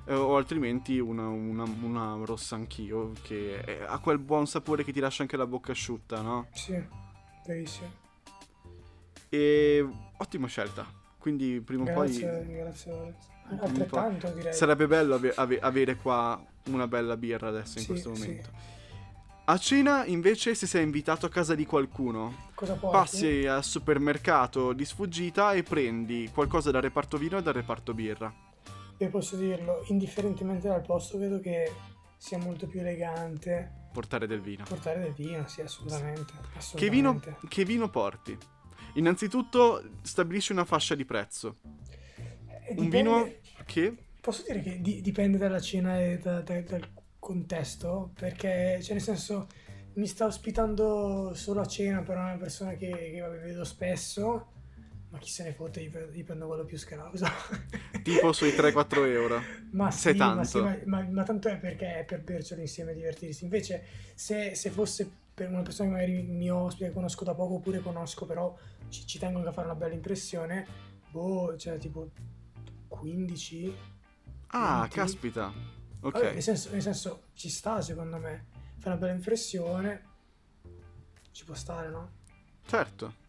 eh, 0.07 0.15
o 0.15 0.37
altrimenti 0.37 1.01
una, 1.01 1.27
una- 1.27 1.65
una 1.83 2.17
rossa 2.25 2.55
anch'io, 2.55 3.11
che 3.23 3.61
è- 3.65 3.83
ha 3.85 3.99
quel 3.99 4.19
buon 4.21 4.47
sapore 4.47 4.85
che 4.85 4.93
ti 4.93 5.01
lascia 5.01 5.23
anche 5.23 5.37
la 5.37 5.47
bocca 5.47 5.73
asciutta, 5.73 6.21
no? 6.21 6.47
Sì, 6.53 6.81
verissimo. 7.45 7.91
E 9.29 9.85
ottima 10.19 10.47
scelta. 10.47 10.87
Quindi 11.19 11.61
prima 11.61 11.83
o 11.83 11.87
Grazie, 11.87 12.29
poi 12.29 12.55
grazie. 12.55 12.93
Lorenzo. 12.93 13.17
Altrettanto 13.61 14.29
direi. 14.31 14.53
sarebbe 14.53 14.87
bello 14.87 15.15
ave- 15.15 15.33
ave- 15.35 15.61
avere 15.61 15.97
qua 15.97 16.43
una 16.67 16.87
bella 16.87 17.17
birra 17.17 17.49
adesso 17.49 17.79
in 17.79 17.85
Sì, 17.85 17.91
questo 17.91 18.15
sì. 18.15 18.21
momento. 18.21 18.51
A 19.47 19.57
cena, 19.57 20.05
invece, 20.05 20.55
se 20.55 20.67
sei 20.67 20.83
invitato 20.83 21.25
a 21.25 21.31
casa 21.31 21.55
di 21.55 21.65
qualcuno, 21.65 22.49
Cosa 22.55 22.75
porti? 22.75 22.97
passi 22.97 23.47
al 23.47 23.65
supermercato 23.65 24.75
di 24.75 24.85
sfuggita 24.85 25.53
e 25.53 25.63
prendi 25.63 26.31
qualcosa 26.35 26.71
dal 26.71 26.83
reparto 26.83 27.17
vino 27.17 27.39
e 27.39 27.43
dal 27.43 27.55
reparto 27.55 27.95
birra. 27.95 28.31
Io 28.99 29.09
posso 29.09 29.37
dirlo, 29.37 29.85
indifferentemente 29.87 30.69
dal 30.69 30.83
posto, 30.83 31.17
vedo 31.17 31.41
che 31.41 31.73
sia 32.19 32.37
molto 32.37 32.67
più 32.67 32.81
elegante 32.81 33.87
Portare 33.93 34.27
del 34.27 34.41
vino. 34.43 34.65
portare 34.69 35.01
del 35.01 35.15
vino, 35.15 35.47
sì, 35.49 35.63
assolutamente. 35.63 36.33
Che 36.75 36.91
vino, 36.91 37.09
assolutamente. 37.11 37.47
che 37.49 37.65
vino 37.65 37.89
porti? 37.89 38.37
Innanzitutto 38.95 39.83
stabilisci 40.03 40.53
una 40.53 40.65
fascia 40.67 40.95
di 40.95 41.05
prezzo. 41.07 41.57
Eh, 42.69 42.75
Un 42.77 42.85
dipende- 42.85 42.91
vino 42.91 43.33
che... 43.65 43.95
Posso 44.21 44.43
dire 44.47 44.61
che 44.61 44.81
di- 44.81 45.01
dipende 45.01 45.39
dalla 45.39 45.61
cena 45.61 45.99
e 46.01 46.19
da- 46.19 46.41
da- 46.43 46.61
dal 46.61 46.87
contesto, 47.19 48.11
perché, 48.15 48.79
cioè, 48.83 48.93
nel 48.95 49.03
senso, 49.03 49.47
mi 49.95 50.07
sta 50.07 50.27
ospitando 50.27 51.33
solo 51.35 51.61
a 51.61 51.67
cena, 51.67 52.03
però 52.03 52.21
è 52.21 52.25
una 52.31 52.37
persona 52.37 52.75
che, 52.75 52.89
che 53.13 53.21
vabbè, 53.21 53.39
vedo 53.41 53.65
spesso, 53.65 54.53
ma 55.11 55.19
chi 55.19 55.31
se 55.31 55.45
ne 55.45 55.53
fotte, 55.55 55.83
gli 55.83 56.25
prendo 56.25 56.47
quello 56.47 56.65
più 56.65 56.77
scrauso. 56.79 57.25
Tipo 58.03 58.33
sui 58.33 58.51
3-4 58.51 59.05
euro. 59.07 59.41
Ma 59.73 59.91
Se 59.91 60.13
sì, 60.13 60.19
tanto. 60.19 60.37
ma, 60.37 60.45
sì, 60.45 60.59
ma, 60.61 60.79
ma- 60.85 61.09
ma 61.11 61.23
tanto 61.23 61.49
è 61.49 61.57
perché 61.57 62.01
è 62.01 62.05
per 62.05 62.21
bercelo 62.23 62.61
insieme 62.61 62.91
e 62.93 62.95
divertirsi. 62.95 63.45
Invece, 63.45 63.85
se, 64.15 64.55
se 64.55 64.71
fosse 64.71 65.11
per 65.33 65.49
una 65.49 65.63
persona 65.63 65.89
che 65.89 65.95
magari 65.95 66.23
mi 66.23 66.51
ospita, 66.51 66.87
che 66.87 66.93
conosco 66.93 67.25
da 67.25 67.35
poco, 67.35 67.55
oppure 67.55 67.79
conosco, 67.81 68.27
però 68.27 68.55
ci, 68.89 69.07
ci 69.07 69.19
tengo 69.19 69.39
anche 69.39 69.51
a 69.51 69.53
fare 69.53 69.67
una 69.69 69.77
bella 69.77 69.95
impressione, 69.95 70.67
boh, 71.11 71.57
cioè 71.57 71.79
tipo 71.79 72.11
15. 72.89 73.75
Ah, 74.49 74.81
20. 74.81 74.95
caspita. 74.95 75.53
Ok. 76.01 76.13
Vabbè, 76.13 76.33
nel, 76.33 76.43
senso, 76.43 76.71
nel 76.71 76.83
senso, 76.83 77.23
ci 77.35 77.49
sta 77.49 77.81
secondo 77.81 78.19
me. 78.19 78.47
Fai 78.79 78.93
una 78.93 78.97
bella 79.01 79.13
impressione, 79.13 80.05
ci 81.33 81.45
può 81.45 81.55
stare, 81.55 81.89
no? 81.89 82.11
Certo. 82.67 83.27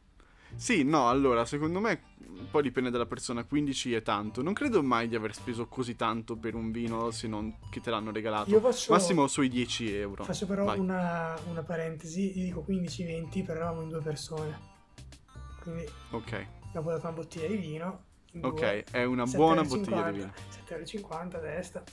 Sì, 0.55 0.83
no, 0.83 1.09
allora, 1.09 1.45
secondo 1.45 1.79
me 1.79 2.01
poi 2.49 2.61
dipende 2.61 2.89
dalla 2.89 3.05
persona, 3.05 3.43
15 3.43 3.93
è 3.93 4.01
tanto. 4.01 4.41
Non 4.41 4.53
credo 4.53 4.81
mai 4.81 5.07
di 5.07 5.15
aver 5.15 5.33
speso 5.33 5.67
così 5.67 5.95
tanto 5.95 6.35
per 6.35 6.55
un 6.55 6.71
vino 6.71 7.11
se 7.11 7.27
non 7.27 7.57
che 7.69 7.81
te 7.81 7.89
l'hanno 7.89 8.11
regalato. 8.11 8.49
Io 8.49 8.59
faccio, 8.59 8.93
Massimo 8.93 9.27
sui 9.27 9.49
10 9.49 9.93
euro. 9.95 10.23
faccio 10.23 10.45
però 10.45 10.75
una, 10.75 11.37
una 11.47 11.63
parentesi, 11.63 12.37
io 12.37 12.45
dico 12.45 12.65
15-20, 12.67 13.45
però 13.45 13.59
eravamo 13.59 13.81
in 13.81 13.89
due 13.89 14.01
persone. 14.01 14.57
Quindi 15.61 15.85
Ok, 16.11 16.47
abbiamo 16.67 16.89
dato 16.91 17.07
una 17.07 17.15
bottiglia 17.15 17.47
di 17.47 17.57
vino. 17.57 18.07
Ok, 18.41 18.91
è 18.91 19.03
una 19.03 19.23
7,50 19.23 19.35
buona 19.35 19.63
bottiglia 19.63 20.11
di 20.11 20.17
vino. 20.19 20.33
7,50 20.67 21.35
a 21.35 21.39
destra. 21.39 21.83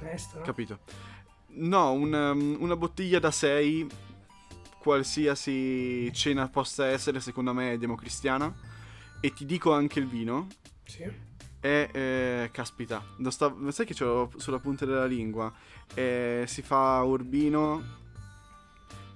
Onesto, 0.00 0.38
no? 0.38 0.44
Capito. 0.44 0.78
No, 1.54 1.92
un, 1.92 2.12
um, 2.12 2.56
una 2.60 2.76
bottiglia 2.76 3.18
da 3.18 3.30
6, 3.30 3.86
qualsiasi 4.78 6.10
cena 6.12 6.48
possa 6.48 6.86
essere, 6.86 7.20
secondo 7.20 7.52
me 7.52 7.72
è 7.72 7.78
democristiana. 7.78 8.52
E 9.20 9.32
ti 9.32 9.44
dico 9.44 9.72
anche 9.72 9.98
il 9.98 10.06
vino. 10.06 10.46
Sì. 10.84 11.30
È, 11.60 11.88
eh, 11.92 12.50
caspita, 12.52 13.04
lo 13.18 13.30
sta- 13.30 13.54
sai 13.68 13.86
che 13.86 13.94
ce 13.94 14.04
l'ho 14.04 14.32
sulla 14.36 14.58
punta 14.58 14.84
della 14.84 15.06
lingua? 15.06 15.52
Eh, 15.94 16.44
si 16.48 16.62
fa 16.62 17.00
urbino. 17.02 18.00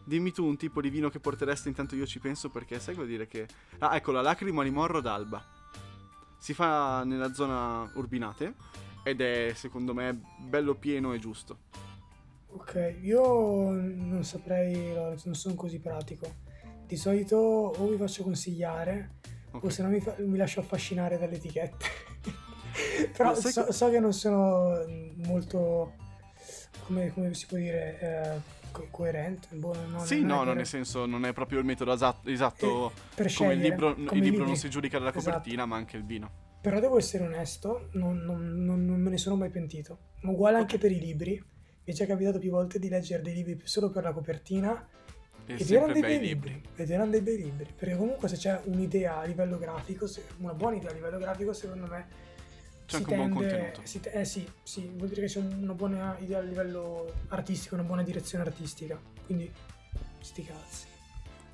Dimmi 0.05 0.31
tu 0.31 0.45
un 0.47 0.57
tipo 0.57 0.81
di 0.81 0.89
vino 0.89 1.09
che 1.09 1.19
porteresti, 1.19 1.67
intanto 1.67 1.97
io 1.97 2.07
ci 2.07 2.21
penso 2.21 2.49
perché 2.49 2.79
sai 2.79 2.95
vuol 2.95 3.09
dire 3.09 3.27
che... 3.27 3.49
Ah, 3.79 3.97
ecco, 3.97 4.13
la 4.13 4.23
lacrima 4.23 4.63
di 4.63 4.71
morro 4.71 5.01
d'alba. 5.01 5.56
Si 6.39 6.55
fa 6.55 7.03
nella 7.05 7.33
zona 7.33 7.91
urbinate 7.95 8.55
ed 9.03 9.21
è, 9.21 9.53
secondo 9.55 9.95
me, 9.95 10.21
bello 10.39 10.75
pieno 10.75 11.13
e 11.13 11.19
giusto. 11.19 11.59
Ok, 12.49 12.97
io 13.03 13.71
non 13.71 14.25
saprei, 14.25 14.93
non 14.95 15.35
sono 15.35 15.55
così 15.55 15.79
pratico. 15.79 16.45
Di 16.87 16.97
solito 16.97 17.37
o 17.37 17.89
mi 17.89 17.97
faccio 17.97 18.23
consigliare 18.23 19.11
Ok. 19.51 19.65
o 19.65 19.69
se 19.69 19.83
no 19.83 19.89
mi, 19.89 20.01
fa- 20.01 20.15
mi 20.19 20.37
lascio 20.37 20.61
affascinare 20.61 21.19
dalle 21.19 21.35
etichette. 21.37 21.85
Però 23.17 23.35
so, 23.35 23.65
che- 23.65 23.73
so 23.73 23.91
che 23.91 23.99
non 23.99 24.13
sono 24.13 24.85
molto, 25.27 25.95
come, 26.85 27.13
come 27.13 27.35
si 27.35 27.47
può 27.47 27.57
dire, 27.59 27.99
eh, 28.01 28.41
co- 28.77 28.89
coerente. 28.91 29.49
Boh, 29.53 29.75
no, 29.89 30.05
sì, 30.05 30.17
non 30.21 30.27
no, 30.27 30.29
no, 30.29 30.37
coerente. 30.37 30.55
nel 30.57 30.67
senso 30.67 31.07
non 31.07 31.25
è 31.25 31.33
proprio 31.33 31.59
il 31.59 31.65
metodo 31.65 31.93
esatto, 31.93 32.29
esatto 32.29 32.93
Per 33.15 33.33
come 33.35 33.55
il 33.55 33.61
libro, 33.61 33.95
come 33.95 34.09
il 34.13 34.23
libro 34.23 34.45
non 34.45 34.57
si 34.57 34.69
giudica 34.69 34.99
dalla 34.99 35.11
Esatto. 35.15 35.25
copertina, 35.25 35.67
ma 35.67 35.77
anche 35.77 35.97
il 35.97 36.05
vino. 36.05 36.31
Però 36.61 36.81
devo 36.81 36.99
essere 36.99 37.25
onesto, 37.25 37.89
non, 37.93 38.19
non- 38.19 38.65
non- 38.65 38.85
non 38.85 39.01
me 39.01 39.11
ne 39.11 39.19
sono 39.19 39.37
mai 39.37 39.51
pentito. 39.51 39.99
Ma 40.23 40.31
uguale 40.33 40.57
anche 40.59 40.79
per 40.79 40.91
i 40.91 40.99
libri. 40.99 41.33
Mi 41.33 41.93
è 41.93 41.97
già 41.97 42.07
capitato 42.07 42.39
più 42.41 42.51
volte 42.51 42.79
di 42.81 42.89
leggere 42.89 43.23
dei 43.23 43.35
libri 43.35 43.61
solo 43.63 43.91
per 43.91 44.03
la 44.03 44.13
copertina 44.13 44.89
E 45.47 45.55
ed 45.55 45.71
erano 45.71 45.93
dei 45.93 46.03
bei 46.03 46.19
bei 46.19 46.27
libri. 46.29 46.51
libri. 46.55 46.69
Ed 46.83 46.91
erano 46.91 47.11
dei 47.13 47.21
bei 47.21 47.37
libri. 47.37 47.73
Perché 47.77 47.97
comunque 47.97 48.27
se 48.29 48.37
c'è 48.37 48.61
un'idea 48.65 49.19
a 49.19 49.25
livello 49.25 49.57
grafico, 49.59 50.09
se- 50.09 50.25
una 50.39 50.55
buona 50.55 50.77
idea 50.77 50.91
a 50.91 50.95
livello 50.95 51.19
grafico, 51.19 51.53
secondo 51.53 51.87
me 51.87 52.07
C'è 52.87 52.97
si 52.97 52.97
anche 52.97 53.11
un 53.11 53.17
buon 53.17 53.47
tende- 53.47 53.71
contenuto. 53.71 53.81
si 53.85 54.01
eh 54.13 54.25
sì, 54.25 54.49
sì, 54.63 54.89
vuol 54.95 55.09
dire 55.09 55.23
che 55.23 55.27
c'è 55.27 55.41
una 55.41 55.75
buona 55.75 56.17
idea 56.21 56.39
a 56.39 56.43
livello 56.43 57.13
artistico, 57.29 57.75
una 57.75 57.85
buona 57.85 58.03
direzione 58.03 58.45
artistica. 58.45 58.99
Quindi, 59.27 59.51
sti 60.21 60.45
cazzi. 60.45 60.87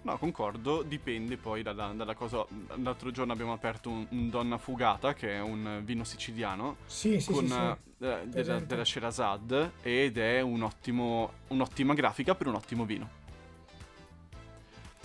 No, 0.02 0.18
concordo, 0.18 0.82
dipende 0.82 1.36
poi 1.36 1.62
dalla, 1.62 1.92
dalla 1.94 2.14
cosa. 2.14 2.44
L'altro 2.82 3.10
giorno 3.12 3.32
abbiamo 3.32 3.52
aperto 3.52 3.88
un, 3.88 4.04
un 4.10 4.28
Donna 4.30 4.58
Fugata, 4.58 5.14
che 5.14 5.36
è 5.36 5.40
un 5.40 5.80
vino 5.84 6.02
siciliano, 6.04 6.76
Sì, 6.86 7.20
sì, 7.20 7.32
con, 7.32 7.46
sì, 7.46 7.52
sì. 7.98 8.04
eh, 8.04 8.26
della, 8.26 8.58
della 8.58 8.84
Sherazad, 8.84 9.70
ed 9.80 10.18
è 10.18 10.40
un 10.40 10.62
ottimo, 10.62 11.32
un'ottima 11.48 11.94
grafica 11.94 12.34
per 12.34 12.48
un 12.48 12.56
ottimo 12.56 12.84
vino. 12.84 13.20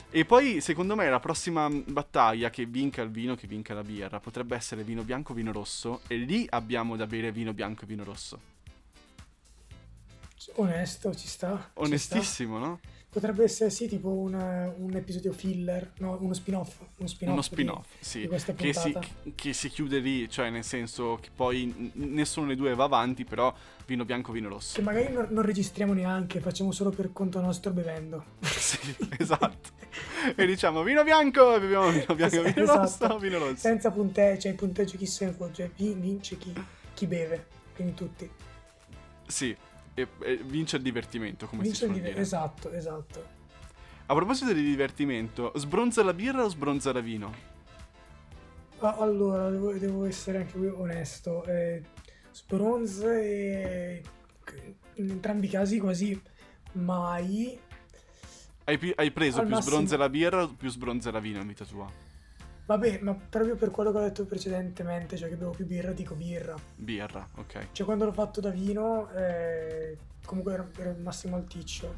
E 0.09 0.23
poi, 0.23 0.61
secondo 0.61 0.95
me, 0.95 1.09
la 1.09 1.19
prossima 1.19 1.69
battaglia 1.69 2.49
che 2.49 2.65
vinca 2.65 3.01
il 3.01 3.09
vino, 3.09 3.35
che 3.35 3.45
vinca 3.45 3.73
la 3.73 3.83
birra, 3.83 4.19
potrebbe 4.19 4.55
essere 4.55 4.83
vino 4.83 5.03
bianco 5.03 5.33
vino 5.33 5.51
rosso. 5.51 6.01
E 6.07 6.15
lì 6.15 6.47
abbiamo 6.49 6.95
da 6.95 7.05
bere 7.05 7.31
vino 7.31 7.53
bianco 7.53 7.83
e 7.83 7.87
vino 7.87 8.03
rosso. 8.03 8.39
Onesto, 10.55 11.13
ci 11.13 11.27
sta. 11.27 11.57
ci 11.57 11.61
sta. 11.63 11.71
Onestissimo, 11.81 12.57
no? 12.57 12.79
Potrebbe 13.17 13.45
essere 13.45 13.71
sì, 13.71 13.87
tipo 13.87 14.09
un, 14.09 14.35
un 14.35 14.93
episodio 14.95 15.33
filler, 15.33 15.93
no, 15.97 16.19
uno 16.21 16.35
spin-off. 16.35 16.81
Uno 16.97 17.07
spin-off, 17.07 17.33
Uno 17.33 17.41
di- 17.41 17.47
spin-off, 17.47 17.87
sì. 17.97 18.19
di 18.29 18.53
che 18.53 18.73
si, 18.73 18.97
che 19.33 19.53
si 19.53 19.69
chiude 19.69 19.97
lì, 19.97 20.29
cioè 20.29 20.51
nel 20.51 20.63
senso 20.63 21.17
che 21.19 21.29
poi 21.35 21.91
nessuno 21.95 22.45
dei 22.45 22.55
due 22.55 22.75
va 22.75 22.83
avanti, 22.83 23.25
però 23.25 23.51
vino 23.87 24.05
bianco, 24.05 24.31
vino 24.31 24.49
rosso. 24.49 24.75
Che 24.75 24.83
magari 24.83 25.11
non, 25.11 25.25
non 25.31 25.43
registriamo 25.43 25.93
neanche, 25.93 26.39
facciamo 26.41 26.71
solo 26.71 26.91
per 26.91 27.11
conto 27.11 27.41
nostro 27.41 27.71
bevendo. 27.71 28.23
sì, 28.45 28.77
esatto. 29.17 29.69
E 30.35 30.45
diciamo 30.45 30.83
vino 30.83 31.01
bianco 31.03 31.55
e 31.55 31.59
beviamo 31.59 31.89
vino 31.89 32.13
bianco, 32.13 32.43
vino 32.43 32.61
Esatto. 32.61 33.07
rosso, 33.07 33.17
vino 33.17 33.39
rosso. 33.39 33.55
Senza 33.55 33.89
punteggio, 33.89 34.41
cioè 34.41 34.51
il 34.51 34.57
punteggio 34.57 34.95
chi 34.95 35.07
se 35.07 35.25
ne 35.25 35.31
può, 35.31 35.49
cioè 35.51 35.71
vi- 35.75 35.95
vince 35.95 36.37
chi, 36.37 36.53
chi 36.93 37.07
beve, 37.07 37.47
quindi 37.73 37.95
tutti. 37.95 38.29
Sì, 39.25 39.57
e, 39.97 40.07
e 40.19 40.35
vince 40.43 40.75
il 40.77 40.83
divertimento, 40.83 41.47
come 41.47 41.63
Vince 41.63 41.77
si 41.79 41.83
suol 41.85 41.95
div- 41.97 42.05
dire. 42.07 42.19
Esatto, 42.21 42.71
esatto. 42.71 43.25
A 44.05 44.13
proposito 44.13 44.53
di 44.53 44.61
divertimento, 44.63 45.51
sbronza 45.55 46.03
la 46.03 46.13
birra 46.13 46.43
o 46.45 46.49
sbronza 46.49 46.93
la 46.93 46.99
vino? 46.99 47.33
Ah, 48.79 48.95
Allora, 48.99 49.49
devo, 49.49 49.73
devo 49.73 50.05
essere 50.05 50.37
anche 50.39 50.51
qui 50.57 50.67
onesto. 50.67 51.43
Eh, 51.45 51.81
Sbronze 52.31 53.21
e 53.23 54.03
in 54.97 55.09
entrambi 55.09 55.47
i 55.47 55.49
casi 55.49 55.79
quasi 55.79 56.21
mai. 56.73 57.59
Hai, 58.65 58.77
pi- 58.77 58.93
hai 58.95 59.09
preso 59.11 59.39
Al 59.39 59.45
più 59.47 59.55
massimo- 59.55 59.71
sbronza 59.75 59.97
la 59.97 60.09
birra 60.09 60.43
o 60.43 60.53
più 60.53 60.69
sbronza 60.69 61.09
la 61.09 61.19
vino 61.19 61.39
in 61.41 61.47
vita 61.47 61.65
tua? 61.65 61.89
Vabbè, 62.67 62.99
ma 63.01 63.13
proprio 63.15 63.55
per 63.55 63.71
quello 63.71 63.93
che 63.93 63.97
ho 63.97 64.01
detto 64.01 64.25
precedentemente, 64.25 65.15
cioè 65.15 65.29
che 65.29 65.37
bevo 65.37 65.51
più 65.51 65.65
birra, 65.65 65.93
dico 65.93 66.15
birra. 66.15 66.53
Birra, 66.75 67.25
ok. 67.35 67.67
Cioè 67.71 67.85
quando 67.85 68.03
l'ho 68.03 68.11
fatto 68.11 68.41
da 68.41 68.49
vino, 68.49 69.09
eh, 69.13 69.97
comunque 70.25 70.69
ero 70.77 70.89
il 70.91 70.99
massimo 70.99 71.37
alticcio. 71.37 71.95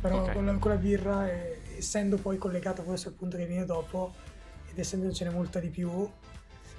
Però 0.00 0.22
Ok. 0.22 0.32
con, 0.32 0.46
la, 0.46 0.54
con 0.54 0.70
la 0.70 0.78
birra, 0.78 1.30
eh, 1.30 1.60
essendo 1.76 2.16
poi 2.16 2.38
collegato 2.38 2.82
forse 2.82 3.08
al 3.08 3.14
punto 3.14 3.36
che 3.36 3.44
viene 3.46 3.66
dopo, 3.66 4.14
ed 4.70 4.78
essendocene 4.78 5.28
molta 5.30 5.60
di 5.60 5.68
più, 5.68 6.08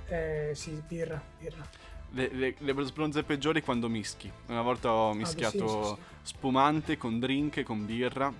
eh, 0.07 0.51
sì, 0.55 0.81
birra, 0.87 1.21
birra. 1.39 1.63
Le, 2.15 2.29
le, 2.33 2.55
le 2.57 2.83
sbronze 2.83 3.21
peggiori 3.23 3.61
quando 3.61 3.87
mischi. 3.89 4.31
Una 4.47 4.63
volta 4.63 4.91
ho 4.91 5.09
Ah, 5.09 5.11
beh, 5.13 5.17
mischiato 5.19 5.95
sì, 5.95 6.01
sì, 6.23 6.33
spumante 6.33 6.97
con 6.97 7.19
drink, 7.19 7.57
e 7.57 7.63
con 7.63 7.85
birra. 7.85 8.33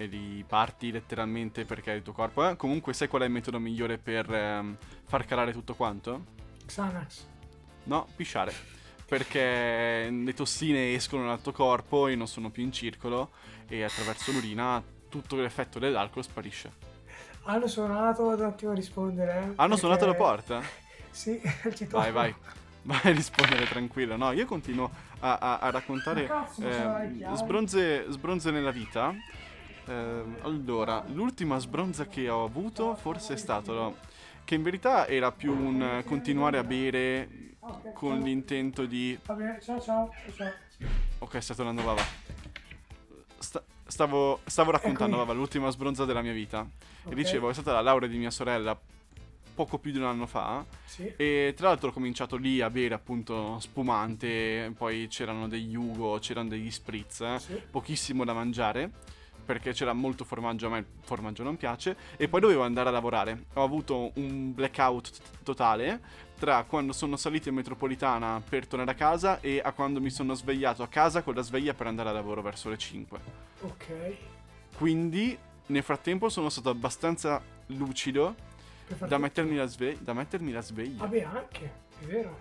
E 0.00 0.06
li 0.06 0.44
parti 0.46 0.92
letteralmente 0.92 1.64
perché 1.64 1.92
è 1.92 1.96
il 1.96 2.02
tuo 2.02 2.12
corpo. 2.12 2.48
Eh, 2.48 2.54
comunque, 2.54 2.92
sai 2.92 3.08
qual 3.08 3.22
è 3.22 3.24
il 3.24 3.32
metodo 3.32 3.58
migliore 3.58 3.98
per 3.98 4.32
ehm, 4.32 4.76
far 5.04 5.24
calare 5.24 5.50
tutto 5.52 5.74
quanto? 5.74 6.24
Xanax. 6.66 7.26
No, 7.84 8.06
pisciare. 8.14 8.52
Perché 9.08 10.08
le 10.08 10.34
tossine 10.34 10.92
escono 10.94 11.26
dal 11.26 11.40
tuo 11.40 11.50
corpo 11.52 12.06
e 12.06 12.14
non 12.14 12.28
sono 12.28 12.50
più 12.50 12.62
in 12.62 12.70
circolo. 12.72 13.30
E 13.66 13.82
attraverso 13.82 14.30
l'urina 14.30 14.80
tutto 15.08 15.34
l'effetto 15.34 15.80
dell'alcol 15.80 16.22
sparisce. 16.22 16.70
Hanno 17.44 17.66
suonato, 17.66 18.24
vado 18.24 18.44
un 18.44 18.50
attimo 18.50 18.70
a 18.70 18.74
rispondere. 18.74 19.32
eh, 19.32 19.36
Hanno 19.40 19.54
perché- 19.56 19.76
suonato 19.78 20.06
la 20.06 20.14
porta? 20.14 20.62
Sì, 21.10 21.40
ci 21.74 21.86
Vai, 21.86 22.12
torno. 22.12 22.12
vai. 22.12 22.34
Vai 22.82 23.00
a 23.02 23.10
rispondere 23.10 23.66
tranquillo. 23.66 24.16
No, 24.16 24.30
io 24.30 24.46
continuo 24.46 24.88
a, 25.20 25.38
a- 25.38 25.58
a 25.58 25.70
raccontare 25.70 26.26
cazzo, 26.26 26.62
chiavi? 26.62 27.24
sbronze, 27.34 28.04
sbronze 28.10 28.50
nella 28.52 28.70
vita. 28.70 29.12
Ehm, 29.88 30.36
allora, 30.42 31.02
l'ultima 31.08 31.58
sbronza 31.58 32.06
che 32.06 32.28
ho 32.28 32.44
avuto 32.44 32.94
forse 32.94 33.34
è 33.34 33.36
stato 33.36 33.96
che 34.44 34.54
in 34.54 34.62
verità 34.62 35.06
era 35.06 35.32
più 35.32 35.52
un 35.52 35.82
eh, 35.82 36.04
continuare 36.04 36.58
a 36.58 36.64
bere 36.64 37.28
con 37.94 38.20
l'intento 38.20 38.84
di... 38.86 39.18
Va 39.26 39.34
bene, 39.34 39.58
ciao 39.60 39.80
ciao. 39.80 40.12
Ok, 41.18 41.42
sta 41.42 41.54
tornando 41.54 41.82
Vava. 41.82 42.02
Sta- 43.38 43.62
stavo, 43.86 44.40
stavo 44.44 44.70
raccontando. 44.70 45.16
Vava 45.16 45.32
l'ultima 45.32 45.70
sbronza 45.70 46.04
della 46.04 46.22
mia 46.22 46.32
vita. 46.32 46.60
Ok, 47.04 47.12
E 47.12 47.14
dicevo, 47.14 47.50
è 47.50 47.52
stata 47.52 47.72
la 47.72 47.80
laurea 47.80 48.08
di 48.08 48.16
mia 48.16 48.30
sorella 48.30 48.78
poco 49.54 49.78
più 49.78 49.90
di 49.90 49.98
un 49.98 50.04
anno 50.04 50.26
fa. 50.26 50.64
Sì. 50.84 51.12
E 51.16 51.52
tra 51.56 51.68
l'altro 51.68 51.88
ho 51.88 51.92
cominciato 51.92 52.36
lì 52.36 52.60
a 52.60 52.70
bere 52.70 52.94
appunto 52.94 53.58
spumante, 53.58 54.72
poi 54.76 55.08
c'erano 55.08 55.48
degli 55.48 55.72
Yugo, 55.72 56.18
c'erano 56.20 56.48
degli 56.48 56.70
spritz, 56.70 57.20
eh, 57.22 57.38
Sì. 57.38 57.60
pochissimo 57.70 58.24
da 58.24 58.32
mangiare 58.32 59.16
perché 59.48 59.72
c'era 59.72 59.94
molto 59.94 60.26
formaggio, 60.26 60.66
a 60.66 60.68
me 60.68 60.78
il 60.80 60.84
formaggio 61.00 61.42
non 61.42 61.56
piace 61.56 61.96
e 62.18 62.28
poi 62.28 62.38
dovevo 62.38 62.64
andare 62.64 62.90
a 62.90 62.92
lavorare. 62.92 63.46
Ho 63.54 63.62
avuto 63.62 64.10
un 64.16 64.52
blackout 64.52 65.10
t- 65.10 65.20
totale 65.42 66.00
tra 66.38 66.64
quando 66.64 66.92
sono 66.92 67.16
salito 67.16 67.48
in 67.48 67.54
metropolitana 67.54 68.42
per 68.46 68.66
tornare 68.66 68.90
a 68.90 68.94
casa 68.94 69.40
e 69.40 69.62
a 69.64 69.72
quando 69.72 70.02
mi 70.02 70.10
sono 70.10 70.34
svegliato 70.34 70.82
a 70.82 70.88
casa 70.88 71.22
con 71.22 71.34
la 71.34 71.40
sveglia 71.40 71.72
per 71.72 71.86
andare 71.86 72.10
a 72.10 72.12
lavoro 72.12 72.42
verso 72.42 72.68
le 72.68 72.76
5. 72.76 73.20
Ok. 73.62 74.16
Quindi 74.76 75.36
nel 75.68 75.82
frattempo 75.82 76.28
sono 76.28 76.50
stato 76.50 76.68
abbastanza 76.68 77.40
lucido 77.68 78.34
da 78.98 79.16
mettermi 79.16 79.56
la, 79.56 79.64
sve- 79.64 79.96
da 79.98 80.12
mettermi 80.12 80.52
la 80.52 80.60
sveglia. 80.60 81.04
Vabbè, 81.06 81.22
anche, 81.22 81.72
è 82.00 82.04
vero. 82.04 82.38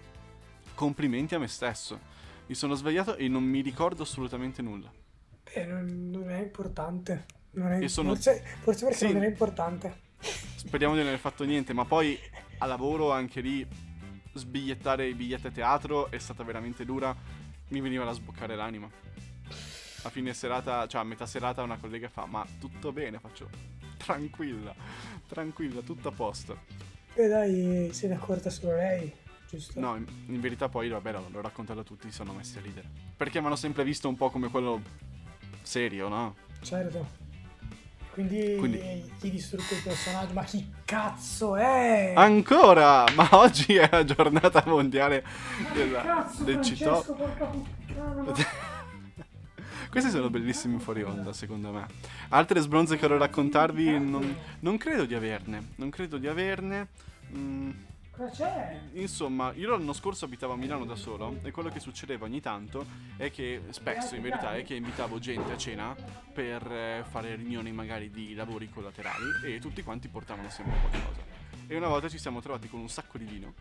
complimenti 0.76 1.36
a 1.36 1.40
me 1.40 1.48
stesso. 1.48 1.98
Mi 2.48 2.54
sono 2.54 2.76
svegliato 2.76 3.16
e 3.16 3.30
non 3.30 3.44
mi 3.44 3.62
ricordo 3.62 4.04
assolutamente 4.04 4.62
nulla. 4.62 4.92
Beh, 5.54 5.66
non, 5.66 6.10
non 6.12 6.30
è 6.30 6.40
importante. 6.42 7.26
Non 7.52 7.72
è, 7.72 7.84
E 7.84 7.88
sono- 7.88 8.10
forse, 8.14 8.44
forse 8.62 8.86
perché 8.86 9.08
Sì. 9.08 9.14
non 9.14 9.24
è 9.24 9.28
importante. 9.28 10.06
Speriamo 10.56 10.94
di 10.94 11.00
non 11.00 11.08
aver 11.10 11.20
fatto 11.20 11.44
niente, 11.44 11.74
ma 11.74 11.86
poi 11.86 12.18
a 12.60 12.66
lavoro 12.66 13.12
anche 13.12 13.42
lì 13.42 13.66
sbigliettare 14.34 15.08
i 15.08 15.14
biglietti 15.14 15.48
a 15.48 15.52
teatro 15.52 16.12
è 16.12 16.18
stata 16.20 16.44
veramente 16.44 16.86
dura. 16.86 17.16
Mi 17.70 17.82
veniva 17.82 18.04
da 18.06 18.12
sboccare 18.12 18.56
l'anima. 18.56 18.90
A 20.04 20.10
fine 20.10 20.34
serata, 20.34 20.88
cioè 20.88 21.02
a 21.02 21.04
metà 21.04 21.26
serata 21.26 21.64
una 21.64 21.78
collega 21.78 22.08
fa, 22.10 22.26
ma 22.26 22.46
tutto 22.60 22.92
bene? 22.92 23.20
Faccio, 23.20 23.50
tranquilla, 23.98 24.74
tranquilla, 25.28 25.82
tutto 25.82 26.10
a 26.10 26.12
posto. 26.12 26.60
Beh, 27.16 27.28
dai, 27.28 27.90
se 27.92 28.08
ne 28.08 28.14
è 28.14 28.18
accorta 28.18 28.50
solo 28.50 28.76
lei, 28.76 29.12
giusto? 29.50 29.80
No, 29.80 29.96
in, 29.96 30.06
in 30.28 30.40
verità 30.40 30.70
poi, 30.70 30.88
vabbè, 30.90 31.12
l'ho, 31.12 31.42
raccontato 31.42 31.80
a 31.80 31.84
tutti, 31.84 32.12
sono 32.12 32.32
messi 32.34 32.58
a 32.58 32.62
ridere. 32.62 32.88
Perché 33.18 33.40
mi 33.40 33.48
hanno 33.48 33.56
sempre 33.56 33.84
visto 33.84 34.08
un 34.08 34.16
po' 34.16 34.30
come 34.30 34.50
quello 34.50 34.82
serio, 35.68 36.08
no? 36.08 36.36
Certo. 36.62 37.26
Quindi, 38.12 38.56
Quindi- 38.58 38.80
gli 39.20 39.30
distruggo 39.30 39.76
il 39.76 39.82
personaggio. 39.84 40.34
Ma 40.34 40.44
chi 40.44 40.72
cazzo 40.86 41.56
è? 41.56 42.14
Ancora! 42.16 43.04
Ma 43.14 43.28
oggi 43.34 43.76
è 43.76 43.88
la 43.92 44.04
giornata 44.04 44.64
mondiale 44.66 45.24
Ma 45.62 45.70
della- 45.74 46.02
cazzo, 46.02 46.44
del 46.44 46.62
cito. 46.62 47.06
Questi 49.90 50.10
sono 50.10 50.30
bellissimi 50.30 50.80
fuori 50.80 51.04
onda, 51.04 51.32
secondo 51.34 51.72
me. 51.72 51.86
Altre 52.30 52.60
sbronze 52.60 52.98
che 52.98 53.08
voglio 53.08 53.20
raccontarvi, 53.20 54.00
non, 54.00 54.36
non 54.62 54.78
credo 54.78 55.06
di 55.06 55.14
averne. 55.16 55.70
Non 55.76 55.90
credo 55.90 56.18
di 56.18 56.28
averne. 56.28 56.88
Mm? 57.36 57.70
Insomma, 58.94 59.54
io 59.54 59.70
l'anno 59.70 59.94
scorso 59.94 60.26
abitavo 60.26 60.54
a 60.54 60.56
Milano 60.56 60.86
da 60.86 60.96
solo 60.96 61.38
e 61.44 61.52
quello 61.52 61.70
che 61.70 61.80
succedeva 61.80 62.26
ogni 62.26 62.42
tanto 62.42 62.86
è 63.16 63.30
che, 63.30 63.62
spesso 63.70 64.16
in 64.16 64.24
verità, 64.24 64.56
è 64.56 64.64
che 64.64 64.74
invitavo 64.74 65.20
gente 65.20 65.52
a 65.52 65.58
cena 65.58 65.96
per 66.34 66.66
eh, 66.72 67.04
fare 67.08 67.36
riunioni 67.36 67.72
magari 67.72 68.10
di 68.10 68.34
lavori 68.34 68.70
collaterali 68.70 69.46
e 69.46 69.60
tutti 69.60 69.84
quanti 69.84 70.08
portavano 70.08 70.50
sempre 70.50 70.78
qualcosa. 70.80 71.22
E 71.68 71.76
una 71.76 71.88
volta 71.88 72.10
ci 72.10 72.18
siamo 72.18 72.42
trovati 72.42 72.68
con 72.68 72.80
un 72.80 72.90
sacco 72.90 73.18
di 73.18 73.26
vino 73.26 73.54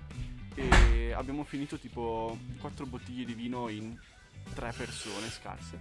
e 0.55 1.13
abbiamo 1.13 1.45
finito 1.45 1.79
tipo 1.79 2.39
quattro 2.59 2.87
bottiglie 2.87 3.27
di 3.27 3.35
vino 3.35 3.69
in 3.69 3.95
tre 4.55 4.73
persone 4.75 5.29
scarse. 5.29 5.81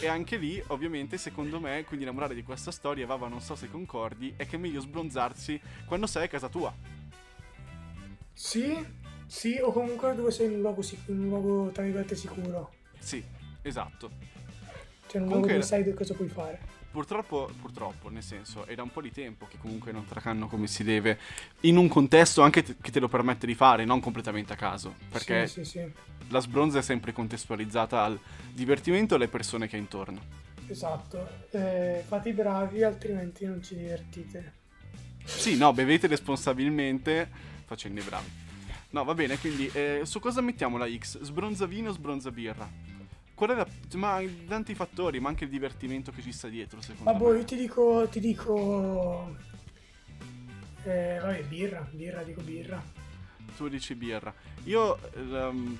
E 0.00 0.08
anche 0.08 0.36
lì, 0.36 0.60
ovviamente, 0.68 1.16
secondo 1.18 1.60
me, 1.60 1.84
quindi 1.84 2.04
la 2.04 2.10
morale 2.10 2.34
di 2.34 2.42
questa 2.42 2.72
storia, 2.72 3.06
Vava, 3.06 3.28
non 3.28 3.40
so 3.40 3.54
se 3.54 3.70
concordi, 3.70 4.34
è 4.36 4.46
che 4.46 4.56
è 4.56 4.58
meglio 4.58 4.80
sbronzarsi 4.80 5.60
quando 5.86 6.06
sei 6.06 6.24
a 6.24 6.28
casa 6.28 6.48
tua. 6.48 6.74
Sì, 8.34 8.84
sì, 9.26 9.58
o 9.62 9.72
comunque 9.72 10.14
dove 10.14 10.30
sei 10.30 10.46
in 10.46 10.54
un 10.54 10.60
luogo, 10.60 10.82
sic- 10.82 11.08
in 11.08 11.20
un 11.20 11.28
luogo 11.28 11.70
tra 11.70 11.82
virgolette 11.82 12.16
sicuro. 12.16 12.72
Sì, 12.98 13.24
esatto. 13.62 14.10
Cioè 15.06 15.20
in 15.20 15.22
un 15.22 15.28
luogo 15.28 15.46
dove 15.46 15.62
sai 15.62 15.94
cosa 15.94 16.14
puoi 16.14 16.28
fare. 16.28 16.58
Purtroppo, 16.90 17.50
purtroppo, 17.60 18.08
nel 18.08 18.22
senso, 18.22 18.66
è 18.66 18.74
da 18.74 18.82
un 18.82 18.90
po' 18.90 19.00
di 19.00 19.10
tempo 19.10 19.46
che 19.48 19.58
comunque 19.58 19.90
non 19.90 20.06
tracanno 20.06 20.46
come 20.46 20.66
si 20.68 20.84
deve, 20.84 21.18
in 21.60 21.76
un 21.76 21.88
contesto 21.88 22.42
anche 22.42 22.62
te- 22.62 22.76
che 22.80 22.90
te 22.92 23.00
lo 23.00 23.08
permette 23.08 23.46
di 23.46 23.54
fare, 23.54 23.84
non 23.84 23.98
completamente 24.00 24.52
a 24.52 24.56
caso, 24.56 24.94
perché 25.10 25.48
Sì, 25.48 25.64
sì, 25.64 25.78
sì. 25.78 25.92
la 26.28 26.38
sbronza 26.38 26.78
è 26.78 26.82
sempre 26.82 27.12
contestualizzata 27.12 28.02
al 28.04 28.18
divertimento 28.52 29.14
e 29.14 29.16
alle 29.16 29.28
persone 29.28 29.66
che 29.66 29.74
hai 29.74 29.82
intorno. 29.82 30.20
Esatto. 30.68 31.28
Eh, 31.50 32.04
fate 32.06 32.28
i 32.28 32.32
bravi, 32.32 32.84
altrimenti 32.84 33.44
non 33.44 33.60
ci 33.60 33.74
divertite. 33.74 34.52
Sì, 35.24 35.56
no, 35.56 35.72
bevete 35.72 36.06
responsabilmente 36.06 37.28
facendo 37.64 38.00
i 38.00 38.04
bravi. 38.04 38.30
No, 38.90 39.04
va 39.04 39.14
bene, 39.14 39.38
quindi 39.38 39.68
eh, 39.72 40.02
su 40.04 40.20
cosa 40.20 40.40
mettiamo 40.40 40.76
la 40.76 40.88
X? 40.88 41.20
Sbronza 41.20 41.66
vino 41.66 41.90
o 41.90 41.92
sbronza 41.92 42.30
birra? 42.30 42.68
Qual 43.34 43.50
è 43.50 43.54
la... 43.54 43.66
ma 43.94 44.22
tanti 44.46 44.74
fattori, 44.74 45.18
ma 45.18 45.28
anche 45.28 45.44
il 45.44 45.50
divertimento 45.50 46.12
che 46.12 46.22
ci 46.22 46.30
sta 46.30 46.46
dietro, 46.48 46.80
secondo 46.80 47.10
Vabbè, 47.10 47.32
me. 47.32 47.38
io 47.38 47.44
ti 47.44 47.56
dico, 47.56 48.06
ti 48.08 48.20
dico... 48.20 49.36
Eh, 50.84 51.18
vabbè, 51.20 51.42
birra, 51.44 51.88
birra, 51.90 52.22
dico 52.22 52.42
birra. 52.42 52.80
Tu 53.56 53.68
dici 53.68 53.94
birra. 53.96 54.32
Io... 54.64 54.98
ehm, 55.12 55.78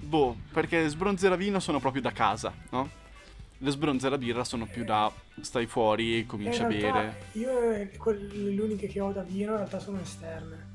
boh, 0.00 0.38
perché 0.52 0.88
sbronze 0.88 1.30
e 1.30 1.36
vino 1.36 1.60
sono 1.60 1.80
proprio 1.80 2.00
da 2.00 2.12
casa, 2.12 2.54
no? 2.70 3.04
Le 3.58 3.70
sbronze 3.70 4.06
e 4.06 4.10
la 4.10 4.18
birra 4.18 4.44
sono 4.44 4.66
più 4.66 4.84
da... 4.84 5.10
stai 5.40 5.66
fuori, 5.66 6.20
Eh, 6.20 6.26
cominci 6.26 6.58
in 6.60 6.64
a 6.64 6.68
bere. 6.68 7.16
Io 7.32 7.72
eh, 7.72 7.96
quelle- 7.96 8.52
le 8.52 8.60
uniche 8.60 8.86
che 8.86 9.00
ho 9.00 9.12
da 9.12 9.22
vino 9.22 9.52
in 9.52 9.56
realtà 9.56 9.78
sono 9.78 9.98
esterne. 10.00 10.74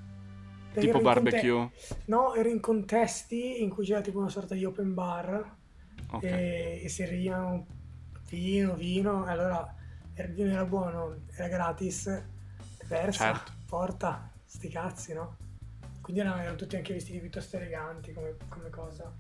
Perché 0.74 0.88
Tipo 0.88 0.98
in 0.98 1.04
conte- 1.04 1.22
barbecue. 1.22 1.70
No, 2.06 2.34
ero 2.34 2.50
in 2.50 2.60
contesti 2.60 3.62
in 3.62 3.70
cui 3.70 3.86
c'era 3.86 4.02
tipo 4.02 4.18
una 4.20 4.30
sorta 4.30 4.56
di 4.56 4.66
open 4.66 4.94
bar 4.94 5.56
Ok. 6.12 6.24
e, 6.24 6.82
e 6.84 6.90
servivano 6.90 7.66
vino, 8.30 8.74
vino, 8.76 9.28
e 9.28 9.32
allora 9.32 9.76
il 10.16 10.34
vino 10.34 10.50
era 10.50 10.66
buono, 10.66 11.18
era 11.36 11.48
gratis, 11.50 12.24
versa, 12.88 13.34
Certo. 13.34 13.52
porta, 13.68 14.32
sti 14.46 14.70
cazzi, 14.70 15.14
no? 15.14 15.36
Quindi 16.02 16.22
erano, 16.22 16.42
erano 16.42 16.56
tutti 16.56 16.76
anche 16.78 16.94
vestiti 16.94 17.20
piuttosto 17.20 17.58
eleganti 17.58 18.14
come, 18.14 18.36
come 18.48 18.70
cosa. 18.70 19.12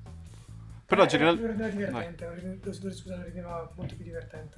Però 0.92 1.04
Eh, 1.06 1.08
general- 1.08 1.40
era, 1.40 1.54
era 1.54 1.68
divertente, 1.70 2.26
lo 2.26 2.34
riteneva- 2.34 2.60
lo- 2.66 2.74
scusa, 2.92 3.16
lo 3.16 3.24
riteneva 3.24 3.72
molto 3.78 3.96
più 3.96 4.04
divertente. 4.04 4.58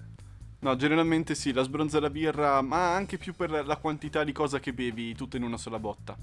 No, 0.62 0.76
generalmente 0.76 1.36
sì, 1.36 1.54
la 1.54 1.62
sbronza 1.62 2.00
la 2.00 2.10
birra, 2.10 2.60
ma 2.62 2.96
anche 2.96 3.20
più 3.20 3.36
per 3.36 3.52
la 3.52 3.78
quantità 3.78 4.24
di 4.24 4.32
cosa 4.32 4.60
che 4.60 4.74
bevi 4.74 5.14
tutto 5.14 5.38
in 5.38 5.44
una 5.44 5.58
sola 5.58 5.78
botta. 5.78 6.18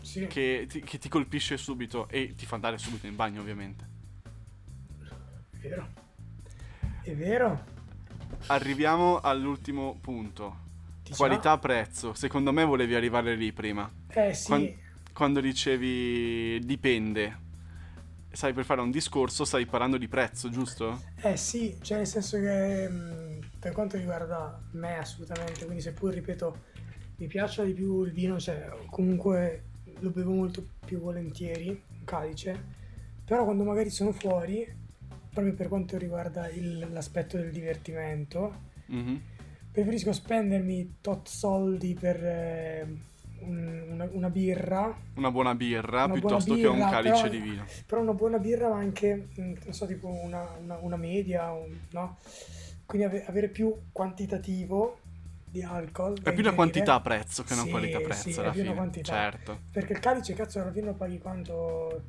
Sì, 0.00 0.26
Che 0.26 0.66
ti, 0.68 0.80
che 0.80 0.98
ti 0.98 1.08
colpisce 1.08 1.56
subito 1.56 2.08
e 2.08 2.34
ti 2.34 2.44
fa 2.44 2.56
andare 2.56 2.76
subito 2.76 3.06
in 3.06 3.14
bagno, 3.14 3.40
ovviamente. 3.40 3.86
è 5.52 5.58
vero. 5.68 5.88
È 7.02 7.14
vero. 7.14 7.64
Arriviamo 8.48 9.20
all'ultimo 9.20 9.96
punto. 10.00 10.56
Ti 11.04 11.12
Qualità-prezzo. 11.14 12.14
Secondo 12.14 12.52
me 12.52 12.64
volevi 12.64 12.96
arrivare 12.96 13.36
lì 13.36 13.52
prima. 13.52 13.88
Eh 14.08 14.34
sì, 14.34 14.46
Quan- 14.46 14.74
Quando 15.12 15.40
dicevi 15.40 16.58
dipende. 16.64 17.41
Sai, 18.32 18.52
per 18.54 18.64
fare 18.64 18.80
un 18.80 18.90
discorso 18.90 19.44
stai 19.44 19.66
parlando 19.66 19.98
di 19.98 20.08
prezzo, 20.08 20.48
giusto? 20.48 21.00
Eh 21.22 21.36
sì, 21.36 21.76
cioè 21.82 21.98
nel 21.98 22.06
senso 22.06 22.38
che 22.38 22.88
mh, 22.88 23.38
per 23.58 23.72
quanto 23.72 23.96
riguarda 23.96 24.60
me 24.72 24.96
assolutamente, 24.96 25.64
quindi 25.64 25.82
seppur 25.82 26.12
ripeto 26.12 26.70
mi 27.18 27.26
piaccia 27.26 27.62
di 27.62 27.72
più 27.72 28.02
il 28.04 28.12
vino, 28.12 28.40
cioè 28.40 28.68
comunque 28.90 29.64
lo 30.00 30.10
bevo 30.10 30.32
molto 30.32 30.66
più 30.84 30.98
volentieri, 30.98 31.68
un 31.68 32.04
calice, 32.04 32.60
però 33.24 33.44
quando 33.44 33.64
magari 33.64 33.90
sono 33.90 34.12
fuori, 34.12 34.66
proprio 35.32 35.54
per 35.54 35.68
quanto 35.68 35.98
riguarda 35.98 36.48
il- 36.48 36.88
l'aspetto 36.90 37.36
del 37.36 37.52
divertimento, 37.52 38.70
Mhm. 38.86 39.20
preferisco 39.70 40.12
spendermi 40.12 40.96
tot 41.00 41.28
soldi 41.28 41.94
per 41.94 42.24
eh, 42.24 42.86
una, 43.44 44.08
una 44.10 44.30
birra, 44.30 44.96
Una 45.14 45.30
buona 45.30 45.54
birra 45.54 46.04
Una 46.04 46.06
buona 46.06 46.20
piuttosto 46.20 46.54
che 46.54 46.66
un 46.66 46.76
birra, 46.76 46.90
calice 46.90 47.14
però- 47.14 47.28
di 47.28 47.38
vino. 47.38 47.64
però 47.86 48.00
una 48.00 48.12
buona 48.14 48.38
birra 48.38 48.68
ma 48.68 48.76
anche, 48.76 49.28
mm, 49.38 49.54
non 49.64 49.72
so, 49.72 49.86
tipo 49.86 50.08
una, 50.08 50.46
una- 50.62 50.96
media, 50.96 51.50
un- 51.52 51.76
no? 51.90 52.18
Quindi 52.86 53.06
ave- 53.06 53.24
avere 53.26 53.48
più 53.48 53.74
quantitativo 53.92 54.98
di 55.44 55.62
alcol. 55.62 56.14
È 56.14 56.20
più 56.20 56.22
una 56.22 56.30
ingerire. 56.30 56.54
quantità-prezzo 56.54 57.42
che 57.44 57.52
una 57.54 57.62
Sì, 57.62 57.70
qualità-prezzo 57.70 58.30
sì, 58.30 58.36
è 58.36 58.38
alla 58.40 58.50
più 58.50 58.62
una 58.62 58.72
quantità. 58.72 59.12
Certo. 59.12 59.60
Perché 59.70 59.92
il 59.92 59.98
calice, 59.98 60.34
cazzo, 60.34 60.60
alla 60.60 60.72
fine 60.72 60.86
lo 60.86 60.94
paghi 60.94 61.18
quanto? 61.18 62.02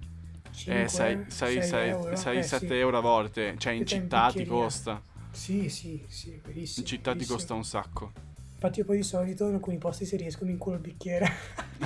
5, 0.51 0.83
Eh, 0.83 0.87
6, 0.87 1.25
6 1.29 1.87
euro? 1.89 2.15
7 2.15 2.37
Eh, 2.37 2.43
sì. 2.43 2.67
euro 2.75 2.97
a 2.97 3.01
volte. 3.01 3.55
Cioè, 3.57 3.73
in 3.73 3.85
città 3.85 4.31
ti 4.31 4.45
costa. 4.45 5.01
Sì, 5.31 5.67
sì, 5.69 6.03
sì, 6.07 6.39
verissimo. 6.45 6.81
In 6.81 6.85
città 6.85 7.11
ti 7.11 7.17
verissimo. 7.17 7.37
costa 7.37 7.53
un 7.55 7.63
sacco. 7.63 8.11
Infatti 8.63 8.79
io 8.79 8.85
poi 8.85 8.95
di 8.95 9.03
solito 9.03 9.49
in 9.49 9.55
alcuni 9.55 9.77
posti 9.77 10.05
si 10.05 10.15
riescono 10.15 10.49
in 10.49 10.57
culo 10.57 10.77
il 10.77 10.81
bicchiere. 10.81 11.29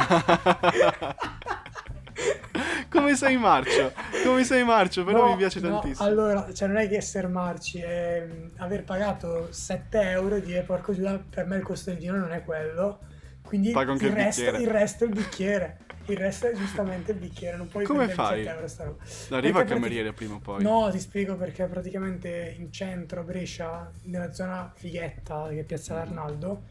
Come 2.88 3.16
sei 3.16 3.36
marcio? 3.36 3.92
Come 4.24 4.44
sei 4.44 4.64
marcio? 4.64 5.04
Però 5.04 5.26
No, 5.26 5.32
mi 5.32 5.38
piace 5.38 5.60
no, 5.60 5.80
tantissimo. 5.80 6.08
allora, 6.08 6.54
cioè 6.54 6.68
non 6.68 6.78
è 6.78 6.88
che 6.88 6.98
essere 6.98 7.26
marci, 7.26 7.80
è 7.80 8.28
mm, 8.28 8.48
aver 8.58 8.84
pagato 8.84 9.52
7 9.52 10.02
euro 10.02 10.36
e 10.36 10.42
dire 10.42 10.62
porco 10.62 10.94
giù, 10.94 11.04
per 11.28 11.48
me 11.48 11.56
il 11.56 11.64
costo 11.64 11.90
del 11.90 11.98
vino 11.98 12.16
non 12.16 12.32
è 12.32 12.44
quello. 12.44 13.00
Quindi 13.48 13.72
Pago 13.72 13.92
anche 13.94 14.06
il, 14.06 14.12
il 14.12 14.18
resto, 14.18 14.42
il 14.58 14.68
resto 14.68 15.04
è 15.04 15.08
il 15.08 15.14
bicchiere. 15.14 15.78
Il 16.08 16.18
resto 16.18 16.48
è 16.48 16.54
giustamente 16.56 17.12
il 17.12 17.18
bicchiere, 17.18 17.58
non 17.58 17.68
puoi 17.68 17.84
Come 17.86 18.08
fai? 18.08 18.44
7 18.44 18.56
euro 18.56 18.68
sta 18.68 18.84
roba. 18.86 19.04
Arriva 19.32 19.62
il 19.62 19.68
cameriere 19.68 20.14
prima 20.14 20.36
o 20.36 20.40
poi. 20.40 20.62
No, 20.64 20.90
ti 20.90 21.00
spiego 21.00 21.36
perché 21.36 21.66
praticamente 21.66 22.56
in 22.58 22.72
centro 22.72 23.22
a 23.22 23.24
Brescia, 23.24 23.92
nella 24.04 24.32
zona 24.32 24.72
fighetta 24.74 25.48
che 25.50 25.60
è 25.60 25.64
Piazza 25.64 25.96
Mm. 25.96 25.98
Arnaldo, 25.98 26.64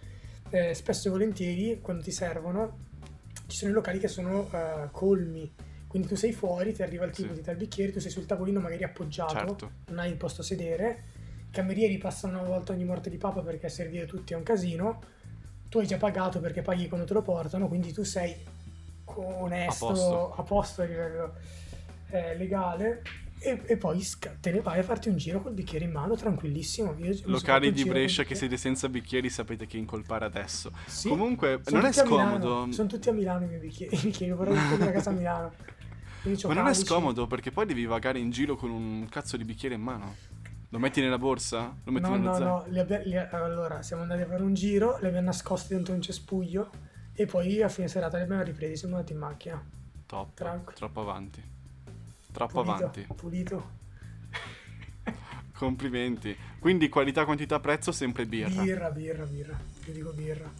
eh, 0.51 0.73
spesso 0.75 1.09
e 1.09 1.11
volentieri 1.11 1.81
quando 1.83 2.03
ti 2.03 2.11
servono 2.13 2.85
ci 3.47 3.57
sono 3.59 3.71
i 3.71 3.75
locali 3.75 3.99
che 3.99 4.09
sono 4.09 4.49
eh, 4.53 4.89
colmi. 4.91 5.53
Quindi 5.87 6.09
tu 6.09 6.17
sei 6.17 6.33
fuori, 6.33 6.73
ti 6.73 6.83
arriva 6.83 7.05
il 7.05 7.11
tipo, 7.13 7.29
Sì. 7.33 7.41
ti 7.41 7.43
dà 7.45 7.53
il 7.53 7.59
bicchiere, 7.59 7.93
tu 7.93 8.01
sei 8.01 8.11
sul 8.11 8.27
tavolino 8.27 8.61
magari 8.61 8.85
appoggiato, 8.85 9.33
Certo. 9.33 9.71
non 9.89 9.99
hai 10.01 10.11
il 10.11 10.17
posto 10.17 10.41
a 10.41 10.45
sedere, 10.45 11.03
i 11.49 11.51
camerieri 11.53 11.97
passano 11.99 12.39
una 12.41 12.49
volta 12.49 12.73
ogni 12.73 12.85
morte 12.85 13.09
di 13.11 13.19
papa 13.19 13.41
perché 13.43 13.69
servire 13.69 14.05
tutti 14.07 14.33
è 14.33 14.37
un 14.37 14.43
casino, 14.43 15.01
tu 15.69 15.79
hai 15.79 15.87
già 15.87 15.97
pagato 15.97 16.41
perché 16.41 16.63
paghi 16.63 16.89
quando 16.89 17.07
te 17.07 17.15
lo 17.15 17.23
portano, 17.23 17.69
quindi 17.69 17.93
tu 17.93 18.05
sei 18.05 18.35
onesto, 19.05 19.87
A 19.87 19.89
posto. 19.91 20.35
a 20.35 20.43
posto 20.43 20.83
a 20.83 20.85
livello 20.85 21.35
eh, 22.11 22.37
legale 22.37 23.03
e, 23.39 23.63
e 23.67 23.77
poi 23.77 24.03
te 24.41 24.51
ne 24.51 24.61
vai 24.61 24.79
a 24.79 24.83
farti 24.83 25.09
un 25.09 25.17
giro 25.17 25.41
col 25.41 25.53
bicchiere 25.53 25.85
in 25.85 25.93
mano 25.93 26.17
tranquillissimo. 26.17 26.95
Io 26.99 27.15
Locali 27.25 27.73
di 27.73 27.85
Brescia 27.85 28.25
che 28.25 28.35
siete 28.35 28.57
senza 28.57 28.89
bicchieri 28.89 29.29
sapete 29.29 29.67
che 29.67 29.77
incolpare 29.77 30.25
adesso. 30.25 30.73
Sì, 30.87 31.09
Comunque, 31.09 31.61
non 31.71 31.85
è 31.85 31.93
scomodo. 31.93 32.71
Sono 32.73 32.89
tutti 32.89 33.09
a 33.09 33.13
Milano 33.13 33.45
i 33.45 33.49
miei 33.49 33.61
bicchieri, 33.61 33.95
i 33.95 34.01
bicchieri 34.01 34.33
vorrei 34.33 34.55
portarli 34.55 34.89
a 34.89 34.93
casa 34.93 35.11
a 35.11 35.13
Milano. 35.13 35.53
Ma 36.47 36.55
non 36.55 36.67
è 36.67 36.75
scomodo 36.75 37.29
perché 37.29 37.53
poi 37.53 37.67
devi 37.67 37.87
vagare 37.87 38.19
in 38.19 38.31
giro 38.31 38.57
con 38.57 38.71
un 38.71 39.07
cazzo 39.09 39.37
di 39.37 39.45
bicchiere 39.45 39.77
in 39.77 39.83
mano. 39.83 40.17
Lo 40.71 40.79
metti 40.79 41.01
nella 41.01 41.19
borsa? 41.19 41.75
Lo 41.85 41.93
metti 41.93 42.09
No, 42.11 42.17
no, 42.17 42.33
zaino? 42.35 42.49
no, 42.49 42.65
li 42.69 42.79
abbia- 42.79 43.01
li- 43.03 43.17
allora 43.17 43.83
siamo 43.83 44.03
andati 44.03 44.23
a 44.23 44.27
fare 44.27 44.43
un 44.43 44.53
giro, 44.55 44.99
li 45.01 45.07
abbiamo 45.07 45.27
nascosti 45.27 45.75
dentro 45.75 45.95
un 45.95 46.03
cespuglio 46.03 46.71
e 47.15 47.25
poi 47.27 47.63
a 47.63 47.69
fine 47.69 47.89
serata 47.89 48.17
li 48.19 48.25
abbiamo 48.25 48.43
ripresi, 48.43 48.77
siamo 48.77 48.95
andati 48.97 49.13
in 49.13 49.19
macchina. 49.19 49.65
Top. 50.07 50.35
Tranqui. 50.35 50.75
Troppo 50.75 51.01
avanti. 51.01 51.43
Troppo 52.33 52.63
Pulito, 52.63 52.73
avanti. 52.85 53.07
pulito. 53.17 53.71
Complimenti. 55.57 56.37
Quindi 56.59 56.89
qualità, 56.89 57.25
quantità, 57.25 57.61
prezzo 57.61 57.93
sempre 57.93 58.27
birra. 58.27 58.63
Birra, 58.63 58.91
birra, 58.91 59.25
birra. 59.25 59.59
Io 59.87 59.93
dico 59.93 60.11
birra. 60.13 60.51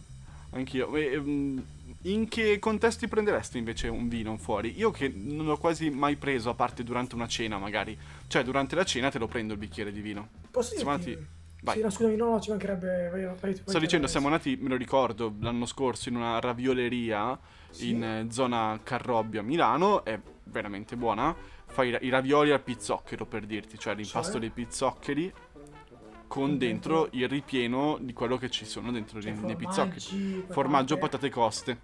Anch'io. 0.57 0.95
E, 0.95 1.13
ehm, 1.13 1.63
in 2.03 2.27
che 2.27 2.59
contesti 2.59 3.07
prenderesti 3.07 3.57
invece 3.57 3.87
un 3.87 4.07
vino 4.07 4.37
fuori? 4.37 4.77
Io 4.77 4.91
che 4.91 5.11
non 5.13 5.45
l'ho 5.45 5.57
quasi 5.57 5.89
mai 5.89 6.15
preso, 6.15 6.49
a 6.49 6.53
parte 6.53 6.83
durante 6.83 7.15
una 7.15 7.27
cena 7.27 7.57
magari. 7.57 7.97
Cioè, 8.27 8.43
durante 8.43 8.75
la 8.75 8.83
cena 8.83 9.09
te 9.09 9.19
lo 9.19 9.27
prendo 9.27 9.53
il 9.53 9.59
bicchiere 9.59 9.91
di 9.91 10.01
vino. 10.01 10.29
Posso 10.51 10.75
dirti? 10.75 10.87
andati- 10.89 11.17
vai. 11.61 11.75
Sì, 11.75 11.81
no, 11.81 11.89
scusami, 11.89 12.15
no, 12.15 12.29
no, 12.29 12.39
ci 12.39 12.49
mancherebbe... 12.49 13.09
Vai, 13.09 13.35
vai, 13.39 13.61
Sto 13.63 13.79
dicendo, 13.79 14.07
siamo 14.07 14.27
andati, 14.27 14.57
me 14.59 14.69
lo 14.69 14.75
ricordo, 14.75 15.33
l'anno 15.39 15.65
scorso 15.65 16.09
in 16.09 16.15
una 16.15 16.39
ravioleria 16.39 17.37
Sì. 17.69 17.89
in 17.89 18.03
eh, 18.03 18.27
zona 18.29 18.79
Carrobbio 18.83 19.41
a 19.41 19.43
Milano. 19.43 20.03
È 20.05 20.19
veramente 20.45 20.95
buona. 20.95 21.35
Fai 21.69 21.89
i 21.89 21.91
ra- 21.91 21.99
i 22.01 22.09
ravioli 22.09 22.51
al 22.51 22.61
pizzocchero 22.61 23.25
per 23.25 23.45
dirti, 23.45 23.77
cioè 23.77 23.93
l'impasto 23.93 24.33
Cioè? 24.33 24.39
dei 24.39 24.49
pizzoccheri 24.51 25.33
con 26.27 26.57
dentro 26.57 27.07
il 27.11 27.27
ripieno 27.27 27.97
di 27.99 28.13
quello 28.13 28.37
che 28.37 28.49
ci 28.49 28.65
sono 28.65 28.91
dentro 28.91 29.21
Cioè, 29.21 29.31
nei, 29.31 29.41
nei 29.41 29.55
formaggi, 29.55 30.45
Formaggio, 30.49 30.97
patate 30.97 31.29
coste. 31.29 31.79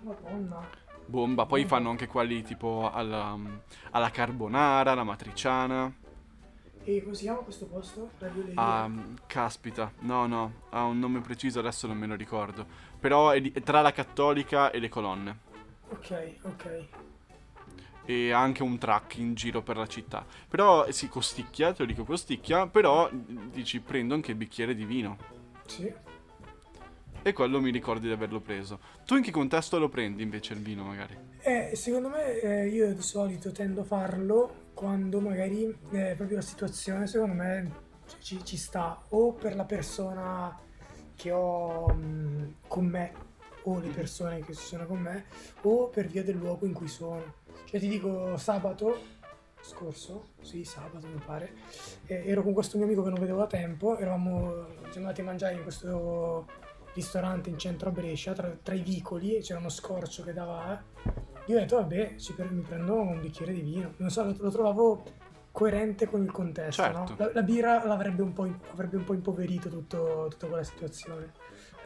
Madonna. 0.00 0.68
Bomba, 1.06 1.46
poi 1.46 1.64
fanno 1.64 1.90
anche 1.90 2.06
quelli 2.06 2.42
tipo 2.42 2.90
alla, 2.92 3.38
alla 3.90 4.10
carbonara, 4.10 4.92
alla 4.92 5.04
matriciana. 5.04 5.92
E 6.86 7.02
come 7.02 7.14
si 7.14 7.22
chiama 7.22 7.38
questo 7.38 7.66
posto? 7.66 8.10
Ah, 8.54 8.90
caspita, 9.26 9.90
no, 10.00 10.26
no, 10.26 10.52
ha 10.70 10.84
un 10.84 10.98
nome 10.98 11.20
preciso, 11.20 11.58
adesso 11.60 11.86
non 11.86 11.96
me 11.96 12.06
lo 12.06 12.14
ricordo. 12.14 12.66
però 12.98 13.30
è, 13.30 13.40
di- 13.40 13.52
è 13.52 13.60
tra 13.62 13.80
la 13.80 13.92
cattolica 13.92 14.70
e 14.70 14.78
le 14.78 14.88
colonne. 14.88 15.38
Ok, 15.90 16.34
ok. 16.42 16.86
E 18.06 18.32
anche 18.32 18.62
un 18.62 18.76
track 18.76 19.16
in 19.16 19.34
giro 19.34 19.62
per 19.62 19.76
la 19.76 19.86
città. 19.86 20.26
Però 20.48 20.90
si 20.90 21.08
costicchia, 21.08 21.72
te 21.72 21.82
lo 21.82 21.86
dico 21.86 22.04
costicchia, 22.04 22.66
però 22.66 23.08
dici 23.10 23.80
prendo 23.80 24.14
anche 24.14 24.32
il 24.32 24.36
bicchiere 24.36 24.74
di 24.74 24.84
vino. 24.84 25.16
Sì. 25.66 25.92
E 27.26 27.32
quello 27.32 27.58
mi 27.58 27.70
ricordi 27.70 28.06
di 28.06 28.12
averlo 28.12 28.40
preso. 28.40 28.78
Tu 29.06 29.16
in 29.16 29.22
che 29.22 29.30
contesto 29.30 29.78
lo 29.78 29.88
prendi 29.88 30.22
invece 30.22 30.52
il 30.52 30.60
vino 30.60 30.84
magari? 30.84 31.16
Eh, 31.40 31.72
secondo 31.74 32.10
me 32.10 32.38
eh, 32.40 32.68
io 32.68 32.92
di 32.92 33.00
solito 33.00 33.50
tendo 33.50 33.80
a 33.80 33.84
farlo 33.84 34.70
quando 34.74 35.20
magari 35.20 35.64
eh, 35.90 36.14
proprio 36.16 36.36
la 36.36 36.42
situazione 36.42 37.06
secondo 37.06 37.34
me 37.34 37.70
ci, 38.18 38.44
ci 38.44 38.56
sta 38.56 39.02
o 39.10 39.32
per 39.32 39.54
la 39.54 39.64
persona 39.64 40.58
che 41.14 41.30
ho 41.30 41.86
mh, 41.86 42.54
con 42.66 42.86
me 42.86 43.12
o 43.62 43.78
le 43.78 43.88
persone 43.88 44.40
che 44.40 44.52
sono 44.52 44.84
con 44.84 45.00
me 45.00 45.24
o 45.62 45.88
per 45.88 46.06
via 46.08 46.22
del 46.22 46.36
luogo 46.36 46.66
in 46.66 46.74
cui 46.74 46.88
sono. 46.88 47.42
Cioè 47.74 47.82
ti 47.82 47.88
dico 47.88 48.36
sabato 48.36 48.96
scorso, 49.60 50.26
sì 50.40 50.62
sabato 50.62 51.08
mi 51.08 51.20
pare, 51.26 51.54
eh, 52.06 52.22
ero 52.24 52.44
con 52.44 52.52
questo 52.52 52.76
mio 52.76 52.86
amico 52.86 53.02
che 53.02 53.10
non 53.10 53.18
vedevo 53.18 53.38
da 53.38 53.48
tempo, 53.48 53.98
eravamo 53.98 54.64
siamo 54.90 55.08
andati 55.08 55.22
a 55.22 55.24
mangiare 55.24 55.54
in 55.54 55.62
questo 55.64 56.46
ristorante 56.92 57.50
in 57.50 57.58
centro 57.58 57.88
a 57.88 57.92
Brescia, 57.92 58.32
tra, 58.32 58.48
tra 58.62 58.76
i 58.76 58.82
vicoli, 58.82 59.40
c'era 59.40 59.58
uno 59.58 59.70
scorcio 59.70 60.22
che 60.22 60.32
dava... 60.32 60.80
Io 61.46 61.56
ho 61.56 61.58
detto, 61.58 61.74
vabbè, 61.74 62.14
pre- 62.36 62.50
mi 62.50 62.60
prendo 62.60 62.94
un 62.94 63.20
bicchiere 63.20 63.52
di 63.52 63.62
vino. 63.62 63.94
Non 63.96 64.08
so, 64.08 64.22
lo, 64.22 64.36
lo 64.38 64.50
trovavo 64.52 65.02
coerente 65.50 66.06
con 66.06 66.22
il 66.22 66.30
contesto, 66.30 66.80
Certo. 66.80 66.98
no? 66.98 67.14
La, 67.16 67.30
la 67.34 67.42
birra 67.42 67.84
l'avrebbe 67.84 68.22
un 68.22 68.32
po', 68.32 68.48
avrebbe 68.70 68.98
un 68.98 69.04
po' 69.04 69.14
impoverito 69.14 69.68
tutto- 69.68 70.28
tutta 70.30 70.46
quella 70.46 70.62
situazione. 70.62 71.32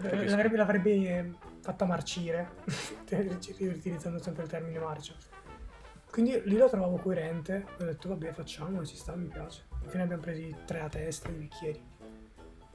Eh. 0.03 0.27
L'avrebbe, 0.27 0.57
l'avrebbe 0.57 0.91
eh, 0.91 1.33
fatta 1.63 1.87
marcire, 1.87 2.51
utilizzando 3.11 4.23
sempre 4.23 4.43
il 4.43 4.51
termine 4.51 4.79
marcio. 4.79 5.15
Quindi 6.11 6.41
lì 6.45 6.57
lo 6.57 6.69
trovavo 6.69 6.97
coerente, 6.97 7.65
ho 7.81 7.85
detto 7.85 8.09
vabbè 8.09 8.33
facciamolo, 8.33 8.85
ci 8.85 8.97
sta, 8.97 9.15
mi 9.15 9.27
piace. 9.29 9.65
Alla 9.81 9.91
fine 9.91 10.03
abbiamo 10.03 10.23
presi 10.23 10.55
tre 10.65 10.81
a 10.81 10.89
testa 10.89 11.29
di 11.29 11.37
bicchieri. 11.37 11.81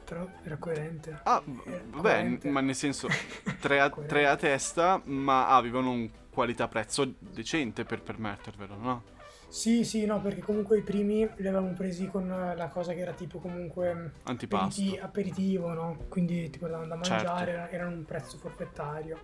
Però 0.05 0.27
era 0.43 0.57
coerente. 0.57 1.19
Ah, 1.23 1.41
Era 1.65 1.81
vabbè, 1.89 2.01
coerente. 2.01 2.49
ma 2.49 2.61
nel 2.61 2.75
senso, 2.75 3.07
tre 3.59 3.79
a, 3.79 3.89
tre 3.89 4.27
a 4.27 4.35
testa, 4.35 5.01
ma 5.05 5.47
avevano 5.47 5.91
un 5.91 6.09
qualità-prezzo 6.29 7.13
decente 7.19 7.83
per 7.83 8.01
permettervelo, 8.01 8.75
no? 8.75 9.03
Sì, 9.47 9.83
sì, 9.85 10.05
no, 10.05 10.19
perché 10.19 10.41
comunque 10.41 10.79
i 10.79 10.81
primi 10.81 11.19
li 11.35 11.47
avevamo 11.47 11.73
presi 11.73 12.07
con 12.07 12.27
la 12.27 12.67
cosa 12.69 12.93
che 12.93 12.99
era 13.01 13.13
tipo 13.13 13.37
comunque 13.39 14.13
Antipasto. 14.23 14.81
aperiti- 14.81 14.99
aperitivo, 14.99 15.73
no? 15.73 15.97
Quindi 16.09 16.49
tipo 16.49 16.65
andando 16.65 16.95
a 16.95 17.01
Certo. 17.03 17.25
mangiare 17.27 17.51
era- 17.51 17.69
erano 17.69 17.95
un 17.95 18.03
prezzo 18.05 18.37
forfettario, 18.37 19.19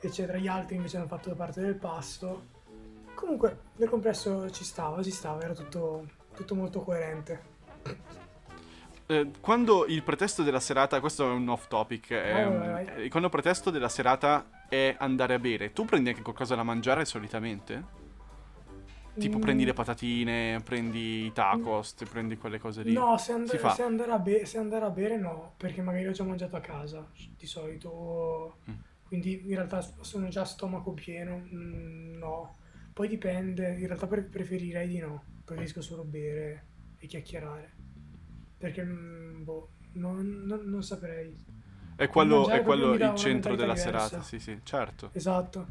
eccetera. 0.00 0.38
Gli 0.38 0.46
altri 0.48 0.76
invece 0.76 0.96
hanno 0.96 1.06
fatto 1.06 1.28
da 1.28 1.34
parte 1.34 1.60
del 1.60 1.74
pasto. 1.74 2.56
Comunque 3.18 3.58
nel 3.78 3.88
complesso 3.88 4.48
ci 4.50 4.62
stava, 4.62 5.02
ci 5.02 5.10
stava, 5.10 5.42
era 5.42 5.52
tutto, 5.52 6.06
tutto 6.36 6.54
molto 6.54 6.82
coerente. 6.82 7.56
Eh, 9.06 9.30
quando 9.40 9.86
il 9.86 10.04
pretesto 10.04 10.44
della 10.44 10.60
serata, 10.60 11.00
questo 11.00 11.28
è 11.28 11.32
un 11.32 11.48
off 11.48 11.66
topic, 11.66 12.12
ehm, 12.12 12.58
vai, 12.58 12.84
vai. 12.84 13.04
eh, 13.04 13.08
quando 13.08 13.26
il 13.26 13.34
pretesto 13.34 13.70
della 13.70 13.88
serata 13.88 14.66
è 14.68 14.94
andare 14.98 15.34
a 15.34 15.38
bere, 15.40 15.72
tu 15.72 15.84
prendi 15.84 16.10
anche 16.10 16.22
qualcosa 16.22 16.54
da 16.54 16.62
mangiare 16.62 17.04
solitamente? 17.04 17.96
Tipo 19.18 19.38
Mm, 19.38 19.40
prendi 19.40 19.64
le 19.64 19.72
patatine, 19.72 20.60
prendi 20.62 21.24
i 21.26 21.32
tacos, 21.32 21.94
ti 21.94 22.04
prendi 22.04 22.36
quelle 22.36 22.60
cose 22.60 22.82
lì? 22.84 22.92
No, 22.92 23.18
se, 23.18 23.32
and- 23.32 23.46
se 23.48 23.82
andare 23.82 24.12
a 24.12 24.18
be- 24.20 24.46
se 24.46 24.58
andare 24.58 24.84
a 24.84 24.90
bere 24.90 25.16
no, 25.16 25.54
perché 25.56 25.82
magari 25.82 26.06
ho 26.06 26.12
già 26.12 26.22
mangiato 26.22 26.54
a 26.54 26.60
casa, 26.60 27.04
di 27.36 27.46
solito. 27.46 28.58
Mm. 28.70 28.74
Quindi 29.08 29.42
in 29.48 29.54
realtà 29.56 29.80
sono 30.02 30.28
già 30.28 30.42
a 30.42 30.44
stomaco 30.44 30.92
pieno, 30.92 31.36
mm, 31.38 32.16
no. 32.18 32.54
Poi 32.98 33.06
dipende, 33.06 33.76
in 33.78 33.86
realtà 33.86 34.08
pre- 34.08 34.24
preferirei 34.24 34.88
di 34.88 34.98
no, 34.98 35.22
preferisco 35.44 35.80
solo 35.80 36.02
bere 36.02 36.66
e 36.98 37.06
chiacchierare. 37.06 37.72
Perché, 38.58 38.82
mm, 38.82 39.44
boh, 39.44 39.68
non, 39.92 40.42
non- 40.44 40.62
non 40.64 40.82
saprei. 40.82 41.32
È 41.94 42.08
quello, 42.08 42.48
è 42.48 42.60
quello 42.62 42.94
il 42.94 43.12
centro 43.14 43.54
della 43.54 43.74
diversa. 43.74 44.08
serata, 44.08 44.22
sì 44.24 44.40
sì, 44.40 44.58
certo. 44.64 45.10
Esatto. 45.12 45.68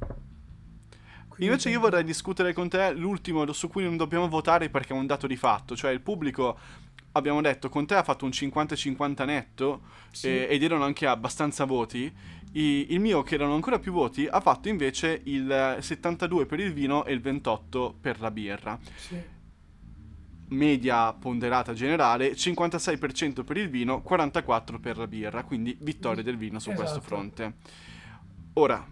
Invece 1.39 1.69
io 1.69 1.81
vorrei 1.81 2.05
discutere 2.05 2.53
con 2.53 2.69
te 2.69 2.93
l'ultimo 2.93 3.51
su 3.51 3.67
cui 3.67 3.83
non 3.83 3.97
dobbiamo 3.97 4.29
votare 4.29 4.69
perché 4.69 4.93
è 4.93 4.97
un 4.97 5.05
dato 5.05 5.27
di 5.27 5.35
fatto, 5.35 5.75
cioè 5.75 5.91
il 5.91 5.99
pubblico, 5.99 6.57
abbiamo 7.11 7.41
detto, 7.41 7.67
con 7.67 7.85
te 7.85 7.95
ha 7.95 8.03
fatto 8.03 8.23
un 8.23 8.31
50-50 8.31 9.25
netto 9.25 9.81
Sì. 10.13 10.27
eh, 10.29 10.47
ed 10.49 10.63
erano 10.63 10.85
anche 10.85 11.05
abbastanza 11.05 11.65
voti. 11.65 12.09
Il 12.53 12.99
mio, 12.99 13.21
che 13.23 13.35
erano 13.35 13.53
ancora 13.53 13.77
più 13.77 13.91
voti, 13.91 14.25
ha 14.25 14.39
fatto 14.39 14.67
invece 14.69 15.21
il 15.25 15.77
72 15.79 16.45
per 16.45 16.59
il 16.59 16.73
vino 16.73 17.05
e 17.05 17.13
il 17.13 17.21
28 17.21 17.97
per 17.99 18.19
la 18.19 18.31
birra. 18.31 18.79
Sì. 18.95 19.21
Media 20.49 21.13
ponderata 21.13 21.73
generale, 21.73 22.31
56% 22.31 23.43
per 23.43 23.57
il 23.57 23.69
vino, 23.69 24.01
44% 24.07 24.79
per 24.79 24.97
la 24.97 25.07
birra, 25.07 25.43
quindi 25.43 25.77
vittoria 25.81 26.23
del 26.23 26.37
vino 26.37 26.57
su 26.59 26.71
questo 26.71 26.97
Esatto. 26.97 27.05
fronte. 27.05 27.55
Ora, 28.53 28.83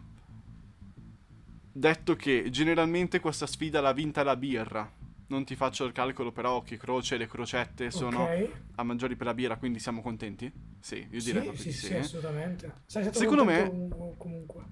detto 1.71 2.15
che 2.15 2.49
generalmente 2.51 3.19
questa 3.19 3.47
sfida 3.47 3.81
l'ha 3.81 3.93
vinta 3.93 4.21
la 4.23 4.35
birra, 4.35 4.91
non 5.27 5.43
ti 5.43 5.55
faccio 5.55 5.85
il 5.85 5.91
calcolo 5.91 6.31
però 6.31 6.61
che 6.61 6.77
croce 6.77 7.17
le 7.17 7.27
crocette 7.27 7.91
sono 7.91 8.23
Ok. 8.23 8.49
a 8.75 8.83
maggiori 8.83 9.15
per 9.15 9.27
la 9.27 9.33
birra, 9.33 9.57
quindi 9.57 9.79
siamo 9.79 10.01
contenti? 10.01 10.51
Sì, 10.79 11.07
io 11.09 11.19
Sì, 11.19 11.31
direi 11.33 11.55
sì, 11.55 11.63
di 11.63 11.71
sì, 11.71 11.87
sì. 11.87 11.93
eh. 11.93 11.97
assolutamente. 11.99 12.73
Sei 12.85 13.03
stato 13.03 13.19
Secondo 13.19 13.43
com- 13.45 14.17
comunque. 14.17 14.63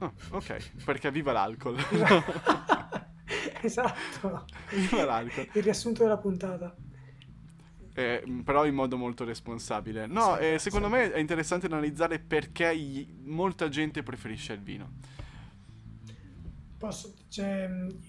Ah, 0.00 0.12
ok, 0.30 0.84
perché 0.84 1.10
viva 1.10 1.32
l'alcol. 1.32 1.76
esatto. 3.62 4.44
viva 4.70 5.04
l'alcol. 5.04 5.48
Il 5.52 5.62
riassunto 5.62 6.02
della 6.02 6.18
puntata. 6.18 6.74
Eh, 7.94 8.22
però 8.44 8.64
in 8.64 8.74
modo 8.74 8.96
molto 8.96 9.24
responsabile. 9.24 10.06
No, 10.06 10.36
Sì, 10.36 10.44
eh, 10.54 10.58
secondo 10.60 10.86
sì. 10.86 10.92
me 10.92 11.12
è 11.12 11.18
interessante 11.18 11.66
analizzare 11.66 12.20
perché 12.20 12.76
gli- 12.76 13.08
molta 13.24 13.68
gente 13.68 14.02
preferisce 14.04 14.52
il 14.52 14.60
vino. 14.60 14.90
Posso, 16.78 17.12
cioè, 17.28 17.68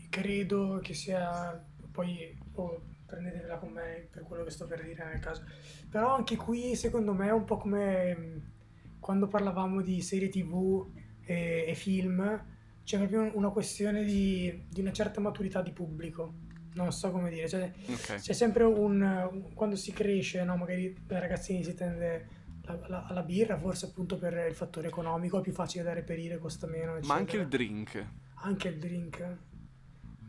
credo 0.10 0.80
che 0.82 0.94
sia, 0.94 1.60
poi 1.92 2.38
oh, 2.54 2.82
prendetevela 3.06 3.58
con 3.58 3.72
me 3.72 4.08
per 4.12 4.24
quello 4.24 4.44
che 4.44 4.52
sto 4.52 4.66
per 4.68 4.84
dire 4.84 5.06
nel 5.06 5.20
caso, 5.20 5.44
però 5.90 6.16
anche 6.16 6.36
qui 6.36 6.76
secondo 6.76 7.14
me 7.14 7.28
è 7.28 7.32
un 7.34 7.46
po' 7.46 7.58
come 7.58 8.16
mh, 8.16 8.52
quando 9.00 9.28
parlavamo 9.28 9.82
di 9.82 10.02
serie 10.02 10.30
tv 10.30 10.86
e, 11.24 11.66
e 11.68 11.74
film, 11.76 12.46
c'è 12.84 12.98
proprio 12.98 13.32
una 13.38 13.50
questione 13.50 14.04
di, 14.04 14.66
di 14.70 14.82
una 14.82 14.92
certa 14.92 15.20
maturità 15.22 15.62
di 15.62 15.72
pubblico, 15.72 16.34
non 16.74 16.92
so 16.92 17.12
come 17.12 17.30
dire, 17.30 17.48
cioè, 17.48 17.72
Ok. 17.88 18.16
c'è 18.16 18.34
sempre 18.34 18.64
un, 18.64 19.50
quando 19.54 19.76
si 19.76 19.92
cresce, 19.92 20.44
no? 20.44 20.56
magari 20.58 20.96
da 21.06 21.20
ragazzini 21.20 21.64
si 21.64 21.74
tende 21.74 22.28
la- 22.64 22.88
la- 22.88 23.06
alla 23.08 23.24
birra, 23.24 23.58
forse 23.58 23.88
appunto 23.88 24.18
per 24.18 24.46
il 24.48 24.54
fattore 24.56 24.88
economico, 24.88 25.40
è 25.40 25.42
più 25.42 25.54
facile 25.54 25.84
da 25.84 25.94
reperire, 25.94 26.38
costa 26.38 26.68
meno, 26.68 26.98
Ma 27.04 27.16
anche 27.16 27.38
eccetera 27.38 27.42
il 27.44 27.48
drink. 27.50 28.06
anche 28.42 28.68
il 28.68 28.78
drink. 28.80 29.38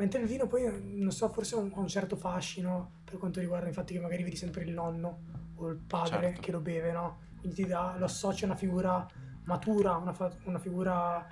Mentre 0.00 0.20
il 0.22 0.26
vino 0.26 0.46
poi, 0.46 0.96
non 0.96 1.12
so, 1.12 1.28
forse 1.28 1.56
ha 1.56 1.58
un, 1.58 1.70
un 1.74 1.86
certo 1.86 2.16
fascino 2.16 3.02
per 3.04 3.18
quanto 3.18 3.38
riguarda 3.38 3.68
infatti 3.68 3.92
che 3.92 4.00
magari 4.00 4.22
vedi 4.22 4.34
sempre 4.34 4.62
il 4.64 4.72
nonno 4.72 5.18
o 5.56 5.68
il 5.68 5.76
padre 5.76 6.28
Certo. 6.28 6.40
che 6.40 6.52
lo 6.52 6.60
beve, 6.60 6.90
no? 6.90 7.18
Quindi 7.38 7.62
ti 7.62 7.68
dà, 7.68 7.96
lo 7.98 8.06
associa 8.06 8.46
a 8.46 8.48
una 8.48 8.56
figura 8.56 9.06
matura, 9.44 9.96
una, 9.96 10.14
fa- 10.14 10.32
una 10.44 10.58
figura 10.58 11.26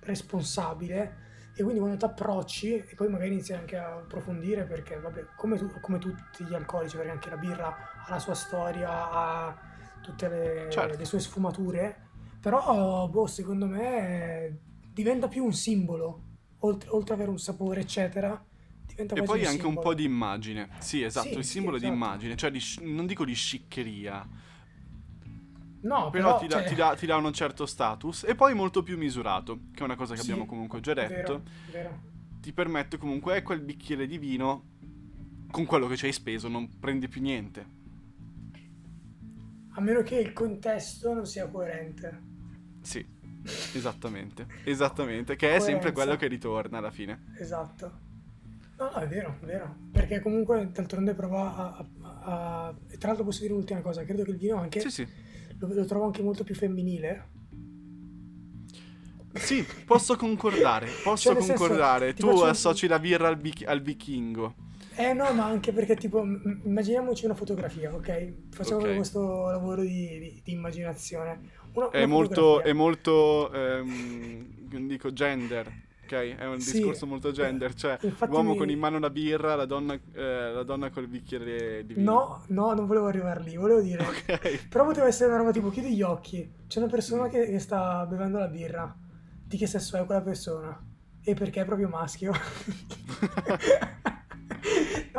responsabile 0.00 1.28
e 1.54 1.62
quindi 1.62 1.78
quando 1.80 1.96
ti 1.96 2.04
approcci 2.04 2.74
e 2.74 2.94
poi 2.94 3.08
magari 3.08 3.30
inizi 3.32 3.54
anche 3.54 3.78
a 3.78 3.94
approfondire 3.96 4.64
perché, 4.64 5.00
vabbè, 5.00 5.28
come, 5.34 5.56
tu- 5.56 5.80
come 5.80 5.96
tutti 5.98 6.44
gli 6.44 6.52
alcolici, 6.52 6.96
perché 6.96 7.10
anche 7.12 7.30
la 7.30 7.38
birra 7.38 7.74
ha 8.06 8.10
la 8.10 8.18
sua 8.18 8.34
storia, 8.34 9.10
ha 9.10 9.56
tutte 10.02 10.28
le, 10.28 10.66
Certo. 10.70 10.98
le 10.98 11.04
sue 11.06 11.20
sfumature, 11.20 12.08
però, 12.38 13.08
boh, 13.08 13.26
secondo 13.26 13.64
me 13.66 14.58
diventa 14.92 15.26
più 15.26 15.42
un 15.42 15.54
simbolo, 15.54 16.24
oltre, 16.60 16.88
oltre 16.90 17.14
ad 17.14 17.20
avere 17.20 17.30
un 17.30 17.38
sapore, 17.38 17.80
eccetera, 17.80 18.42
diventa 18.86 19.14
E 19.14 19.22
poi 19.22 19.40
un 19.40 19.44
anche 19.44 19.66
un 19.66 19.78
simbolo. 19.78 19.78
po' 19.78 19.94
di 19.94 20.04
immagine. 20.04 20.68
Sì, 20.78 21.02
esatto, 21.02 21.38
Sì, 21.38 21.38
il 21.38 21.44
sì, 21.44 21.44
simbolo 21.44 21.78
di 21.78 21.86
esatto. 21.86 21.86
immagine, 21.86 22.36
cioè 22.36 22.50
di 22.50 22.60
non 22.82 23.06
dico 23.06 23.24
di 23.24 23.34
sciccheria, 23.34 24.26
No, 25.82 26.10
però, 26.10 26.34
però, 26.34 26.34
ti, 26.34 26.46
dà, 26.46 26.62
cioè, 26.62 26.62
ti 26.62 26.74
dà- 26.74 26.94
ti 26.96 27.06
dà 27.06 27.16
un 27.16 27.32
certo 27.32 27.66
status 27.66 28.24
e 28.24 28.34
poi 28.34 28.54
molto 28.54 28.82
più 28.82 28.96
misurato, 28.98 29.60
che 29.72 29.80
è 29.80 29.84
una 29.84 29.96
cosa 29.96 30.14
che 30.14 30.20
sì, 30.20 30.20
abbiamo 30.20 30.46
comunque 30.46 30.80
già 30.80 30.94
detto. 30.94 31.42
Vero, 31.42 31.42
vero. 31.66 32.00
Ti 32.40 32.52
permette 32.52 32.98
comunque, 32.98 33.36
ecco 33.36 33.52
il 33.52 33.60
bicchiere 33.60 34.06
di 34.06 34.18
vino, 34.18 34.64
con 35.50 35.66
quello 35.66 35.86
che 35.86 35.96
ci 35.96 36.06
hai 36.06 36.12
speso 36.12 36.48
non 36.48 36.78
prendi 36.78 37.08
più 37.08 37.20
niente. 37.20 37.78
A 39.74 39.80
meno 39.80 40.02
che 40.02 40.14
il 40.16 40.32
contesto 40.32 41.12
non 41.12 41.26
sia 41.26 41.48
coerente. 41.48 42.20
Sì, 42.82 43.04
esattamente, 43.74 44.46
esattamente, 44.64 45.36
che 45.36 45.54
è 45.54 45.60
sempre 45.60 45.92
Coerenza. 45.92 46.02
quello 46.02 46.16
che 46.16 46.26
ritorna 46.28 46.78
alla 46.78 46.90
fine. 46.90 47.32
Esatto. 47.38 48.08
No, 48.78 48.84
no, 48.94 48.94
è 48.94 49.06
vero, 49.08 49.36
è 49.40 49.44
vero. 49.44 49.76
Perché 49.92 50.20
comunque 50.20 50.70
d'altronde 50.72 51.14
prova 51.14 51.54
a, 51.56 51.86
a- 52.02 52.20
a- 52.68 52.74
E 52.88 52.96
tra 52.96 53.08
l'altro 53.08 53.24
posso 53.26 53.40
dire 53.42 53.52
un'ultima 53.52 53.80
cosa, 53.82 54.04
credo 54.04 54.22
che 54.24 54.30
il 54.30 54.38
vino 54.38 54.56
anche 54.58 54.80
Sì, 54.80 54.90
sì, 54.90 55.06
lo, 55.58 55.68
lo 55.72 55.84
trovo 55.84 56.06
anche 56.06 56.22
molto 56.22 56.44
più 56.44 56.54
femminile. 56.54 57.28
Sì, 59.34 59.64
posso 59.84 60.16
concordare, 60.16 60.88
posso 61.04 61.32
Cioè, 61.32 61.42
senso, 61.42 61.52
concordare. 61.54 62.14
ti 62.14 62.20
tu 62.22 62.28
faccio 62.28 62.42
un- 62.42 62.48
associ 62.48 62.86
la 62.88 62.98
birra 62.98 63.28
al, 63.28 63.36
bich- 63.36 63.66
al 63.66 63.80
vichingo. 63.80 64.54
Eh 64.96 65.12
no, 65.12 65.32
ma 65.32 65.44
anche 65.46 65.72
perché 65.72 65.94
tipo, 65.96 66.20
immaginiamoci 66.22 67.24
una 67.24 67.34
fotografia, 67.34 67.94
ok? 67.94 68.32
Facciamo 68.50 68.80
Ok. 68.80 68.96
questo 68.96 69.48
lavoro 69.50 69.82
di, 69.82 70.18
di- 70.18 70.40
di 70.44 70.52
immaginazione. 70.52 71.40
Una, 71.72 71.90
È 71.90 71.98
una 71.98 72.06
molto, 72.06 72.40
fotografia. 72.42 72.70
è 72.70 72.72
molto, 72.74 73.52
ehm, 73.52 74.86
dico 74.86 75.12
gender, 75.12 75.66
ok? 76.04 76.12
È 76.36 76.46
un 76.46 76.60
Sì. 76.60 76.72
discorso 76.72 77.06
molto 77.06 77.30
gender, 77.32 77.74
cioè 77.74 77.98
Infatti 78.02 78.30
l'uomo 78.30 78.50
mi- 78.50 78.56
con 78.56 78.68
in 78.70 78.78
mano 78.78 78.98
la 78.98 79.10
birra, 79.10 79.54
la 79.54 79.66
donna, 79.66 79.94
eh, 79.94 80.52
la 80.52 80.62
donna 80.64 80.90
col 80.90 81.06
bicchiere 81.08 81.84
di 81.86 81.94
vino. 81.94 82.12
No, 82.12 82.44
no, 82.48 82.72
non 82.74 82.86
volevo 82.86 83.06
arrivare 83.06 83.42
lì, 83.42 83.56
volevo 83.56 83.80
dire... 83.80 84.04
Ok. 84.06 84.68
Però 84.68 84.84
poteva 84.84 85.06
essere 85.06 85.28
una 85.28 85.38
roba 85.38 85.50
tipo, 85.52 85.70
chiudi 85.70 85.94
gli 85.94 86.02
occhi, 86.02 86.50
c'è 86.66 86.78
una 86.80 86.88
persona 86.90 87.28
che, 87.28 87.46
che 87.46 87.58
sta 87.58 88.04
bevendo 88.06 88.38
la 88.38 88.48
birra. 88.48 88.94
Di 89.44 89.56
che 89.56 89.66
sesso 89.66 89.96
è 89.96 90.04
quella 90.06 90.22
persona? 90.22 90.78
E 91.22 91.34
perché 91.34 91.60
è 91.62 91.64
proprio 91.64 91.88
maschio? 91.88 92.32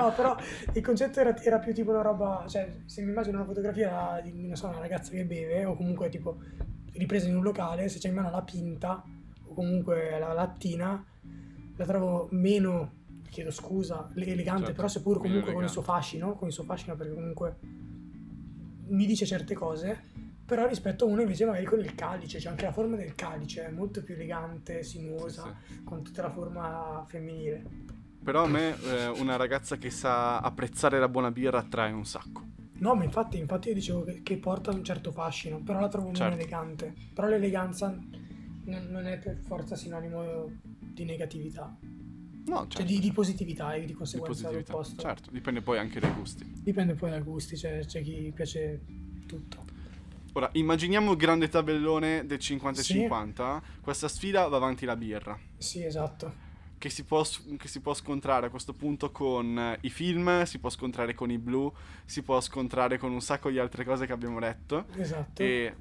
no, 0.02 0.14
però 0.14 0.36
il 0.74 0.82
concetto 0.84 1.20
era, 1.20 1.36
era 1.42 1.60
più 1.60 1.74
tipo 1.74 1.92
una 1.92 2.02
roba, 2.02 2.46
cioè 2.48 2.70
se 2.86 3.02
mi 3.02 3.10
immagino 3.12 3.38
una 3.38 3.46
fotografia 3.46 4.20
di 4.24 4.32
non 4.48 4.56
so, 4.56 4.68
una 4.68 4.80
ragazza 4.80 5.12
che 5.12 5.26
beve 5.26 5.66
o 5.66 5.76
comunque 5.76 6.10
tipo 6.10 6.40
ripresa 6.94 7.28
in 7.28 7.36
un 7.36 7.44
locale, 7.44 7.88
se 7.90 8.00
c'è 8.00 8.10
in 8.10 8.16
mano 8.16 8.30
la 8.30 8.42
pinta 8.42 9.04
o 9.46 9.54
comunque 9.54 10.18
la 10.20 10.34
lattina, 10.34 11.04
la 11.78 11.86
trovo 11.86 12.28
meno, 12.32 13.00
chiedo 13.30 13.52
scusa, 13.52 14.10
le- 14.14 14.26
elegante, 14.28 14.60
Certo, 14.66 14.76
però 14.76 14.88
seppur 14.88 15.18
comunque 15.18 15.40
con 15.40 15.50
il 15.50 15.56
elegante. 15.56 15.72
suo 15.74 15.82
fascino, 15.82 16.36
con 16.36 16.48
il 16.48 16.54
suo 16.54 16.64
fascino 16.64 16.96
perché 16.96 17.14
comunque 17.14 17.58
mi 18.88 19.06
dice 19.06 19.26
certe 19.26 19.54
cose, 19.54 20.00
però 20.46 20.68
rispetto 20.68 21.06
a 21.06 21.08
uno 21.08 21.22
invece 21.22 21.46
magari 21.46 21.64
con 21.66 21.80
il 21.80 21.96
calice, 21.96 22.38
c'è 22.40 22.50
anche 22.50 22.66
la 22.66 22.74
forma 22.74 22.98
del 22.98 23.16
calice, 23.16 23.66
è 23.66 23.70
molto 23.72 24.04
più 24.04 24.16
elegante, 24.16 24.84
sinuosa, 24.84 25.56
Sì, 25.66 25.84
con 25.84 26.04
tutta 26.04 26.24
la 26.24 26.30
forma 26.30 27.06
femminile. 27.08 27.64
Però 28.24 28.44
a 28.44 28.48
me 28.48 28.76
eh, 28.84 29.08
una 29.08 29.36
ragazza 29.36 29.78
che 29.78 29.90
sa 29.90 30.40
apprezzare 30.40 31.00
la 31.00 31.08
buona 31.10 31.32
birra 31.32 31.60
attrae 31.60 31.92
un 31.92 32.06
sacco. 32.06 32.44
No, 32.80 32.96
ma 32.96 33.04
infatti, 33.04 33.38
infatti 33.38 33.70
io 33.70 33.74
dicevo 33.74 34.04
che, 34.04 34.22
che 34.24 34.38
porta 34.38 34.72
un 34.72 34.84
certo 34.84 35.12
fascino, 35.12 35.60
però 35.62 35.80
la 35.80 35.88
trovo 35.88 36.08
meno 36.08 36.18
Certo. 36.18 36.36
elegante. 36.40 36.94
Però 37.14 37.28
l'eleganza 37.28 37.88
non, 37.90 38.88
non 38.90 39.06
è 39.08 39.18
per 39.20 39.38
forza 39.46 39.76
sinonimo 39.76 40.50
di 40.80 41.04
negatività, 41.06 41.76
No, 42.44 42.56
certo. 42.62 42.78
cioè 42.78 42.86
di, 42.86 43.00
di 43.00 43.12
positività 43.12 43.74
e 43.74 43.82
di 43.82 43.86
di 43.88 43.94
conseguenza 43.94 44.42
positività. 44.44 44.72
l'opposto. 44.74 45.02
Certo, 45.02 45.30
dipende 45.32 45.62
poi 45.62 45.78
anche 45.78 46.00
dai 46.00 46.12
gusti. 46.14 46.44
Dipende 46.64 46.94
poi 46.96 47.10
dai 47.12 47.22
gusti, 47.22 47.56
cioè 47.58 47.86
c'è 47.86 48.02
chi 48.02 48.32
piace 48.36 48.82
tutto. 49.28 49.66
Ora, 50.34 50.50
immaginiamo 50.54 51.12
il 51.12 51.18
grande 51.18 51.50
tabellone 51.50 52.26
del 52.26 52.40
50 52.40 52.80
e 52.80 52.84
Sì. 52.84 52.94
50. 52.94 53.62
Questa 53.82 54.08
sfida 54.08 54.48
va 54.48 54.58
avanti 54.58 54.86
la 54.86 54.96
birra. 54.96 55.38
Sì, 55.58 55.84
esatto. 55.84 56.41
Che 56.82 56.90
si, 56.90 57.04
può, 57.04 57.24
che 57.58 57.68
si 57.68 57.80
può 57.80 57.94
scontrare 57.94 58.48
a 58.48 58.50
questo 58.50 58.74
punto 58.74 59.12
con 59.12 59.56
eh, 59.56 59.78
i 59.82 59.92
film, 59.92 60.42
si 60.46 60.58
può 60.58 60.72
scontrare 60.72 61.14
con 61.14 61.30
i 61.30 61.38
blu, 61.38 61.72
si 62.06 62.24
può 62.24 62.42
scontrare 62.42 62.98
con 62.98 63.12
un 63.12 63.22
sacco 63.22 63.52
di 63.52 63.60
altre 63.60 63.86
cose 63.86 64.08
che 64.08 64.14
abbiamo 64.14 64.40
detto. 64.40 64.86
Esatto. 64.96 65.44
E 65.44 65.76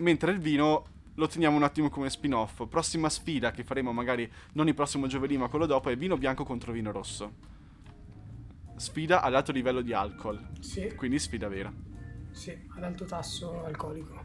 mentre 0.00 0.32
il 0.32 0.40
vino 0.40 0.84
lo 1.14 1.28
teniamo 1.28 1.54
un 1.56 1.62
attimo 1.62 1.90
come 1.90 2.10
spin-off. 2.10 2.66
Prossima 2.66 3.08
sfida 3.08 3.52
che 3.52 3.62
faremo 3.62 3.92
magari 3.92 4.28
non 4.54 4.66
il 4.66 4.74
prossimo 4.74 5.06
giovedì 5.06 5.36
ma 5.36 5.46
quello 5.46 5.66
dopo 5.66 5.90
è 5.90 5.96
vino 5.96 6.18
bianco 6.18 6.42
contro 6.42 6.72
vino 6.72 6.90
rosso. 6.90 7.32
Sfida 8.74 9.22
ad 9.22 9.34
alto 9.36 9.52
livello 9.52 9.80
di 9.80 9.92
alcol, 9.92 10.44
Sì, 10.58 10.92
quindi 10.96 11.20
sfida 11.20 11.46
vera. 11.46 11.72
sì, 12.32 12.50
ad 12.74 12.82
alto 12.82 13.04
tasso 13.04 13.64
alcolico. 13.64 14.19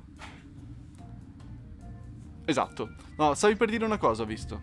Esatto. 2.46 2.96
No, 3.18 3.34
stavi 3.34 3.56
per 3.56 3.70
dire 3.70 3.86
una 3.86 3.98
cosa, 3.98 4.24
ho 4.24 4.26
visto. 4.26 4.62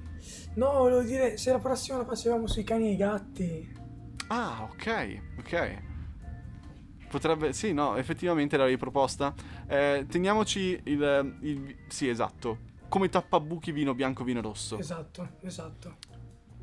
No, 0.55 0.73
volevo 0.73 1.03
dire, 1.03 1.37
se 1.37 1.51
la 1.53 1.59
prossima 1.59 1.99
la 1.99 2.05
facevamo 2.05 2.47
sui 2.47 2.65
cani 2.65 2.89
e 2.89 2.93
i 2.93 2.97
gatti. 2.97 3.73
Ah, 4.29 4.69
ok, 4.71 5.21
ok. 5.39 5.83
Potrebbe, 7.09 7.53
sì, 7.53 7.73
no, 7.73 7.97
effettivamente 7.97 8.57
l'avevi 8.57 8.77
proposta. 8.79 9.35
Eh, 9.67 10.07
teniamoci 10.09 10.81
il, 10.85 11.37
il- 11.41 11.77
Sì, 11.89 12.09
esatto. 12.09 12.71
Come 12.89 13.09
tappabuchi 13.09 13.73
vino 13.73 13.95
bianco, 13.95 14.25
vino 14.25 14.41
rosso. 14.41 14.79
Esatto, 14.79 15.33
esatto. 15.43 15.97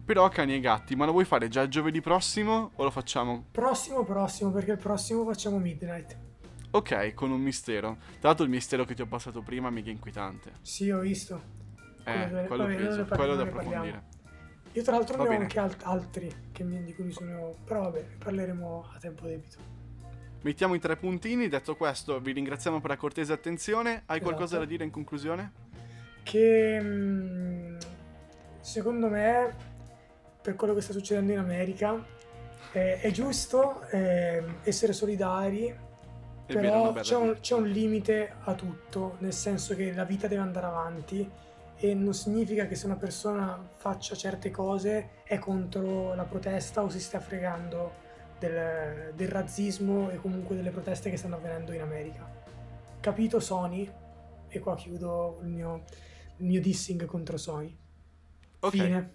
Però 0.05 0.27
cani 0.29 0.55
e 0.55 0.59
gatti, 0.59 0.95
ma 0.95 1.05
lo 1.05 1.11
vuoi 1.11 1.25
fare 1.25 1.49
già 1.49 1.67
giovedì 1.67 2.01
prossimo 2.01 2.71
o 2.75 2.83
lo 2.83 2.89
facciamo? 2.89 3.45
Prossimo, 3.51 4.03
prossimo, 4.03 4.49
perché 4.51 4.71
il 4.71 4.77
prossimo 4.79 5.23
facciamo 5.23 5.59
Midnight. 5.59 6.17
Ok, 6.71 7.13
con 7.13 7.31
un 7.31 7.41
mistero. 7.41 7.97
Tra 8.19 8.29
l'altro 8.29 8.43
il 8.45 8.51
mistero 8.51 8.85
che 8.85 8.93
ti 8.93 9.01
ho 9.01 9.07
passato 9.07 9.41
prima 9.41 9.69
è 9.69 9.71
mica 9.71 9.89
inquietante. 9.89 10.51
Sì, 10.61 10.89
ho 10.91 10.99
visto. 10.99 11.57
Eh, 12.03 12.27
Quello- 12.29 12.47
quello 12.47 12.63
vabbè, 12.63 12.75
preso, 12.75 13.05
quello 13.05 13.35
da 13.35 13.43
approfondire. 13.43 14.03
Io 14.73 14.83
tra 14.83 14.93
l'altro 14.95 15.17
Va 15.17 15.23
ne 15.23 15.27
ho 15.29 15.31
bene. 15.31 15.43
anche 15.43 15.59
alt- 15.59 15.83
altri 15.83 16.33
che 16.51 16.63
mi- 16.63 16.83
di 16.83 16.93
cui 16.93 17.05
mi 17.05 17.11
sono... 17.11 17.55
Però 17.65 17.81
vabbè, 17.83 18.05
parleremo 18.23 18.91
a 18.93 18.97
tempo 18.99 19.25
debito. 19.25 19.57
Mettiamo 20.41 20.75
i 20.75 20.79
tre 20.79 20.95
puntini, 20.95 21.47
detto 21.49 21.75
questo 21.75 22.19
vi 22.19 22.31
ringraziamo 22.33 22.79
per 22.79 22.91
la 22.91 22.97
cortese 22.97 23.33
attenzione. 23.33 24.03
Hai 24.05 24.19
qualcosa 24.21 24.45
Esatto. 24.55 24.61
da 24.63 24.69
dire 24.69 24.83
in 24.83 24.91
conclusione? 24.91 25.51
Che 26.23 26.79
mm, 26.81 27.77
secondo 28.61 29.09
me, 29.09 29.55
per 30.41 30.55
quello 30.55 30.75
che 30.75 30.81
sta 30.81 30.93
succedendo 30.93 31.31
in 31.31 31.39
America, 31.39 32.01
eh, 32.73 33.01
è 33.01 33.09
giusto 33.11 33.81
eh, 33.89 34.43
essere 34.63 34.93
solidari 34.93 35.75
È 36.49 36.53
Però 36.59 36.91
c'è 36.93 37.15
un, 37.15 37.37
c'è 37.39 37.53
un 37.53 37.67
limite 37.67 38.33
a 38.45 38.55
tutto, 38.55 39.17
nel 39.19 39.33
senso 39.33 39.75
che 39.75 39.93
la 39.93 40.03
vita 40.03 40.27
deve 40.27 40.41
andare 40.41 40.65
avanti 40.65 41.29
e 41.75 41.93
non 41.93 42.15
significa 42.15 42.65
che 42.65 42.73
se 42.73 42.87
una 42.87 42.95
persona 42.95 43.69
faccia 43.75 44.15
certe 44.15 44.49
cose 44.49 45.21
è 45.23 45.37
contro 45.37 46.15
la 46.15 46.23
protesta 46.23 46.81
o 46.81 46.89
si 46.89 46.99
sta 46.99 47.19
fregando 47.19 47.93
del, 48.39 49.13
del 49.13 49.27
razzismo 49.27 50.09
e 50.09 50.15
comunque 50.15 50.55
delle 50.55 50.71
proteste 50.71 51.11
che 51.11 51.17
stanno 51.17 51.35
avvenendo 51.35 51.71
in 51.71 51.81
America. 51.81 52.27
Capito 52.99 53.39
Sony? 53.39 53.87
E 54.47 54.59
qua 54.59 54.75
chiudo 54.75 55.37
il 55.43 55.49
mio, 55.49 55.83
il 56.37 56.45
mio 56.45 56.59
dissing 56.61 57.05
contro 57.05 57.37
Sony. 57.37 57.77
Ok, 58.61 58.71
Fine. 58.71 59.13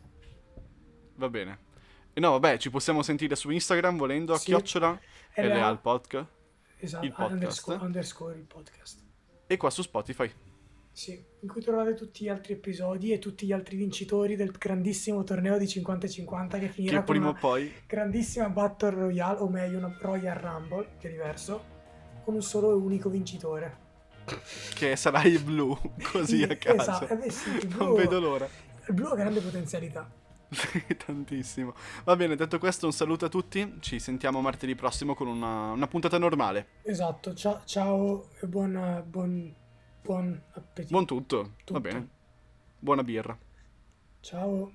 va 1.17 1.29
bene. 1.29 1.59
E 2.13 2.21
no, 2.21 2.31
vabbè, 2.31 2.59
ci 2.59 2.71
possiamo 2.71 3.03
sentire 3.03 3.35
su 3.35 3.51
Instagram 3.51 3.97
volendo 3.97 4.35
a 4.35 4.39
Sì. 4.39 4.45
chiocciola 4.47 4.97
LA, 5.35 5.47
LA 5.47 5.77
podcast 5.79 6.34
esatto, 6.85 7.05
il 7.05 7.11
podcast. 7.13 7.33
underscore, 7.35 7.79
underscore 7.85 8.35
il 8.37 8.45
podcast. 8.45 9.01
e 9.47 9.57
qua 9.57 9.71
su 9.71 9.83
Spotify. 9.83 10.31
Sì, 10.93 11.21
in 11.41 11.49
cui 11.49 11.61
trovate 11.61 11.95
tutti 11.95 12.25
gli 12.25 12.29
altri 12.29 12.53
episodi 12.53 13.11
e 13.13 13.19
tutti 13.19 13.47
gli 13.47 13.53
altri 13.53 13.77
vincitori 13.77 14.37
del 14.37 14.53
grandissimo 14.53 15.25
torneo 15.25 15.59
di 15.59 15.67
50 15.67 16.07
e 16.07 16.09
50 16.09 16.59
che 16.61 16.69
finirà 16.69 16.99
Che 17.01 17.05
con 17.05 17.15
prima 17.15 17.29
o 17.31 17.35
poi 17.35 17.73
grandissima 17.87 18.49
Battle 18.49 18.91
Royale, 18.91 19.39
o 19.41 19.49
meglio 19.49 19.79
una 19.79 19.97
Royal 20.01 20.37
Rumble, 20.37 20.91
che 21.01 21.09
è 21.09 21.11
diverso, 21.11 21.65
con 22.23 22.35
un 22.35 22.43
solo 22.43 22.71
e 22.71 22.75
unico 22.75 23.09
vincitore. 23.11 23.79
che 24.77 24.95
sarà 24.95 25.23
il 25.25 25.43
blu, 25.43 25.77
così 26.13 26.45
a 26.45 26.55
caso. 26.59 26.81
Esatto, 26.81 27.09
eh 27.13 27.17
beh 27.17 27.31
sì, 27.31 27.49
il 27.51 27.69
Non 27.77 27.77
blu, 27.89 27.97
vedo 27.97 28.21
l'ora. 28.21 28.49
il 28.87 28.95
blu 28.95 29.07
ha 29.07 29.17
grande 29.17 29.41
potenzialità. 29.41 30.09
Tantissimo. 31.05 31.75
Va 32.05 32.17
bene, 32.17 32.37
detto 32.37 32.59
questo, 32.59 32.87
un 32.87 32.93
saluto 32.93 33.25
a 33.25 33.29
tutti. 33.29 33.77
Ci 33.81 33.99
sentiamo 33.99 34.41
martedì 34.41 34.75
prossimo 34.75 35.15
con 35.15 35.27
una, 35.29 35.73
una 35.73 35.87
puntata 35.89 36.19
normale. 36.19 36.69
Esatto, 36.83 37.35
ciao, 37.35 37.63
ciao 37.65 38.31
e 38.41 38.47
buon, 38.47 39.05
buon, 39.07 39.55
buon 40.01 40.43
appetito. 40.53 40.93
Buon 40.93 41.07
tutto. 41.07 41.55
Va 41.69 41.81
Tutto. 41.81 41.81
bene. 41.81 42.09
Buona 42.79 43.03
birra. 43.03 43.37
Ciao. 44.21 44.73